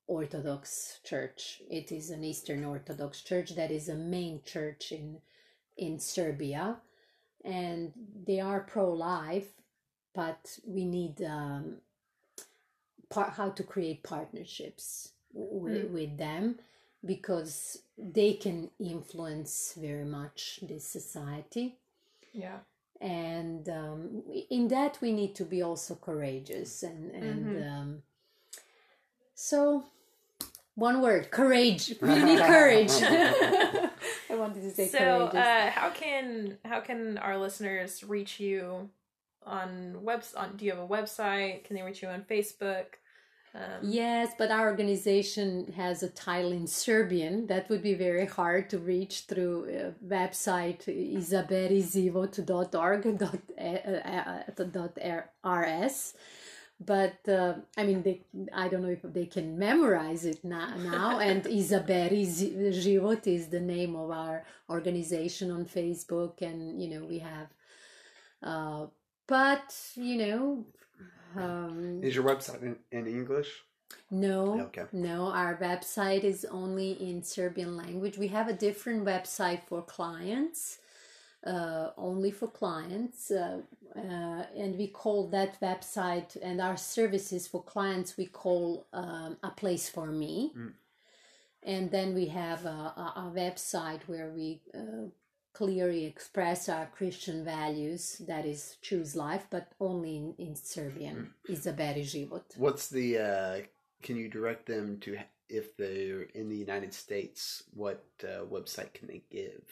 orthodox 0.07 1.01
church 1.05 1.61
it 1.69 1.91
is 1.91 2.11
an 2.11 2.23
eastern 2.23 2.65
orthodox 2.65 3.23
church 3.23 3.57
that 3.57 3.71
is 3.73 3.89
a 3.89 3.95
main 3.95 4.41
church 4.45 4.93
in 4.93 5.19
in 5.77 5.99
serbia 5.99 6.77
and 7.45 7.93
they 8.27 8.39
are 8.41 8.61
pro-life 8.61 9.49
but 10.15 10.59
we 10.67 10.85
need 10.85 11.21
um, 11.23 11.77
par- 13.11 13.31
how 13.37 13.51
to 13.51 13.63
create 13.63 14.03
partnerships 14.03 15.11
with, 15.33 15.73
Mm. 15.87 15.91
with 15.91 16.17
them 16.19 16.59
because 17.05 17.83
they 17.99 18.33
can 18.35 18.71
influence 18.79 19.75
very 19.77 20.05
much 20.05 20.61
this 20.63 20.85
society 20.87 21.77
Yeah. 22.33 22.61
And 23.01 23.69
um, 23.69 24.23
in 24.51 24.69
that 24.69 24.99
we 25.01 25.13
need 25.13 25.35
to 25.37 25.45
be 25.45 25.63
also 25.63 25.95
courageous 25.95 26.83
and 26.83 27.11
and 27.15 27.47
Mhm. 27.47 27.73
um, 27.73 28.03
So, 29.35 29.85
one 30.75 31.01
word 31.03 31.31
courage. 31.31 31.95
We 32.01 32.23
need 32.29 32.39
courage. 32.41 32.91
I 34.31 34.35
wanted 34.35 34.63
to 34.63 34.71
say 34.73 34.89
so 34.89 34.99
courageous. 35.29 35.35
uh, 35.37 35.71
how 35.71 35.91
can 35.91 36.59
how 36.65 36.81
can 36.81 37.19
our 37.19 37.37
listeners 37.39 38.03
reach 38.05 38.41
you 38.41 38.91
on 39.45 40.03
webs 40.03 40.35
on 40.35 40.57
do 40.57 40.65
you 40.65 40.73
have 40.73 40.81
a 40.81 40.89
website 40.89 41.65
can 41.65 41.77
they 41.77 41.83
reach 41.83 42.03
you 42.03 42.09
on 42.09 42.23
facebook 42.23 42.87
um, 43.57 43.81
Yes, 43.83 44.33
but 44.37 44.51
our 44.51 44.69
organization 44.69 45.73
has 45.77 46.03
a 46.03 46.11
title 46.11 46.53
in 46.53 46.67
Serbian. 46.67 47.47
That 47.47 47.71
would 47.71 47.83
be 47.83 47.95
very 47.95 48.27
hard 48.27 48.69
to 48.71 48.79
reach 48.79 49.23
through 49.23 49.65
uh, 49.65 49.93
website 50.07 50.85
izaberizivot.org 50.87 53.19
dot, 53.19 53.39
uh, 53.59 54.43
dot 54.77 54.99
rs. 55.45 56.15
But 56.79 57.27
uh, 57.27 57.55
I 57.79 57.85
mean, 57.85 58.03
they, 58.03 58.21
I 58.53 58.69
don't 58.69 58.83
know 58.83 58.91
if 58.91 59.01
they 59.03 59.25
can 59.25 59.59
memorize 59.59 60.27
it 60.27 60.45
now. 60.45 60.77
now. 60.77 61.19
and 61.21 61.43
Izaberi 61.45 62.27
Život 62.27 63.27
is 63.27 63.49
the 63.49 63.61
name 63.61 63.97
of 63.97 64.11
our 64.11 64.45
organization 64.69 65.51
on 65.51 65.65
Facebook, 65.65 66.43
and 66.43 66.83
you 66.83 66.91
know 66.91 67.03
we 67.07 67.21
have. 67.21 67.49
Uh, 68.43 68.89
but 69.27 69.75
you 69.95 70.19
know, 70.19 70.67
um, 71.39 72.01
Is 72.03 72.15
your 72.15 72.25
website 72.25 72.63
in, 72.63 72.77
in 72.91 73.07
English? 73.07 73.63
no, 74.11 74.61
Okay. 74.63 74.85
no, 74.93 75.27
our 75.27 75.57
website 75.57 76.25
is 76.25 76.45
only 76.51 76.93
in 76.93 77.23
Serbian 77.23 77.77
language. 77.77 78.19
We 78.19 78.29
have 78.29 78.49
a 78.49 78.53
different 78.53 79.05
website 79.05 79.63
for 79.65 79.83
clients, 79.83 80.79
uh, 81.47 81.91
only 81.97 82.31
for 82.31 82.49
clients, 82.49 83.31
uh, 83.31 83.61
uh, 83.95 84.43
and 84.57 84.77
we 84.77 84.89
call 84.89 85.29
that 85.29 85.61
website 85.61 86.37
and 86.43 86.61
our 86.61 86.77
services 86.77 87.47
for 87.47 87.63
clients 87.63 88.17
we 88.17 88.27
call 88.27 88.87
um, 88.93 89.37
a 89.43 89.51
place 89.51 89.89
for 89.89 90.07
me. 90.07 90.53
Mm. 90.57 90.73
And 91.63 91.91
then 91.91 92.15
we 92.15 92.27
have 92.27 92.65
a, 92.65 92.69
a, 92.69 93.13
a 93.17 93.33
website 93.35 94.03
where 94.07 94.31
we 94.31 94.61
uh, 94.75 95.09
clearly 95.57 96.05
express 96.05 96.69
our 96.69 96.87
Christian 96.87 97.45
values, 97.45 98.21
that 98.29 98.45
is 98.45 98.77
choose 98.83 99.17
life, 99.17 99.47
but 99.51 99.73
only 99.81 100.17
in, 100.17 100.35
in 100.39 100.55
Serbian. 100.55 101.33
Izaberi 101.49 102.05
život. 102.05 102.45
What's 102.57 102.89
the? 102.89 103.19
Uh, 103.19 103.57
can 104.03 104.17
you 104.17 104.29
direct 104.29 104.67
them 104.67 104.99
to 105.01 105.17
if 105.49 105.77
they're 105.77 106.23
in 106.35 106.49
the 106.49 106.57
United 106.57 106.93
States? 106.93 107.63
What 107.73 108.05
uh, 108.23 108.45
website 108.45 108.93
can 108.93 109.09
they 109.09 109.23
give? 109.31 109.65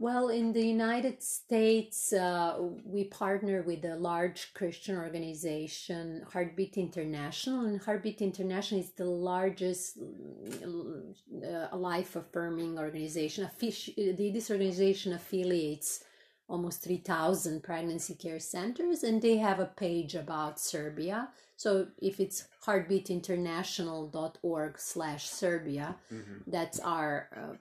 Well, 0.00 0.30
in 0.30 0.52
the 0.54 0.66
United 0.66 1.22
States, 1.22 2.14
uh, 2.14 2.56
we 2.86 3.04
partner 3.04 3.60
with 3.60 3.84
a 3.84 3.96
large 3.96 4.54
Christian 4.54 4.96
organization, 4.96 6.24
Heartbeat 6.32 6.78
International, 6.78 7.66
and 7.66 7.78
Heartbeat 7.78 8.22
International 8.22 8.80
is 8.80 8.92
the 8.92 9.04
largest 9.04 9.98
uh, 9.98 11.76
life 11.76 12.16
affirming 12.16 12.78
organization. 12.78 13.46
This 13.60 14.50
organization 14.50 15.12
affiliates 15.12 16.02
almost 16.48 16.82
3,000 16.82 17.62
pregnancy 17.62 18.14
care 18.14 18.40
centers, 18.40 19.04
and 19.04 19.20
they 19.20 19.36
have 19.36 19.60
a 19.60 19.66
page 19.66 20.14
about 20.14 20.58
Serbia. 20.58 21.28
So 21.56 21.88
if 22.00 22.20
it's 22.20 22.46
heartbeatinternational.org 22.64 24.78
slash 24.78 25.28
Serbia, 25.28 25.96
Mm-hmm. 26.10 26.50
that's 26.50 26.80
our 26.80 27.28
uh, 27.36 27.56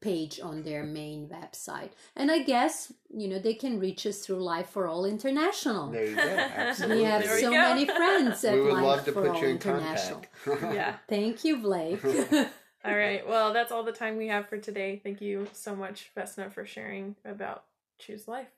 page 0.00 0.40
on 0.40 0.62
their 0.62 0.82
main 0.84 1.28
website. 1.28 1.90
And 2.16 2.30
I 2.30 2.40
guess, 2.42 2.92
you 3.08 3.28
know, 3.28 3.38
they 3.38 3.54
can 3.54 3.78
reach 3.80 4.06
us 4.06 4.20
through 4.20 4.42
Life 4.42 4.68
for 4.70 4.86
All 4.86 5.04
International. 5.04 5.90
There 5.90 6.04
you 6.06 6.16
go. 6.16 6.22
Absolutely. 6.22 6.98
We 6.98 7.04
have 7.04 7.22
There 7.22 7.38
so 7.40 7.50
go. 7.50 7.56
many 7.56 7.86
friends 7.86 8.44
at 8.44 8.54
we 8.54 8.60
would 8.62 8.74
Life 8.74 8.82
love 8.84 9.04
to 9.06 9.12
for 9.12 9.22
put 9.22 9.30
All 9.30 9.40
you 9.42 9.48
in 9.48 9.50
International. 9.56 10.22
contact. 10.44 10.74
yeah 10.74 10.94
Thank 11.08 11.44
you, 11.44 11.58
Blake. 11.58 12.04
all 12.84 12.96
right 12.96 13.28
well 13.28 13.52
that's 13.52 13.70
all 13.70 13.82
the 13.82 13.92
time 13.92 14.16
we 14.16 14.28
have 14.28 14.48
for 14.48 14.56
today 14.56 14.98
thank 15.04 15.20
you 15.20 15.46
so 15.52 15.76
much 15.76 16.10
vesna 16.16 16.50
for 16.50 16.64
sharing 16.64 17.14
about 17.26 17.64
choose 17.98 18.26
life 18.26 18.48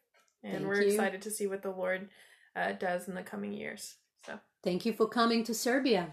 and 0.45 0.53
Thank 0.59 0.67
we're 0.69 0.83
you. 0.83 0.91
excited 0.93 1.23
to 1.23 1.31
see 1.33 1.49
what 1.49 1.63
the 1.63 1.73
lord 1.73 2.09
uh, 2.55 2.71
does 2.71 3.09
in 3.09 3.17
the 3.17 3.23
coming 3.25 3.53
years 3.53 3.97
so 4.25 4.35
Thank 4.63 4.87
you 4.87 4.93
for 4.93 5.09
coming 5.09 5.43
to 5.43 5.55
Serbia. 5.55 6.13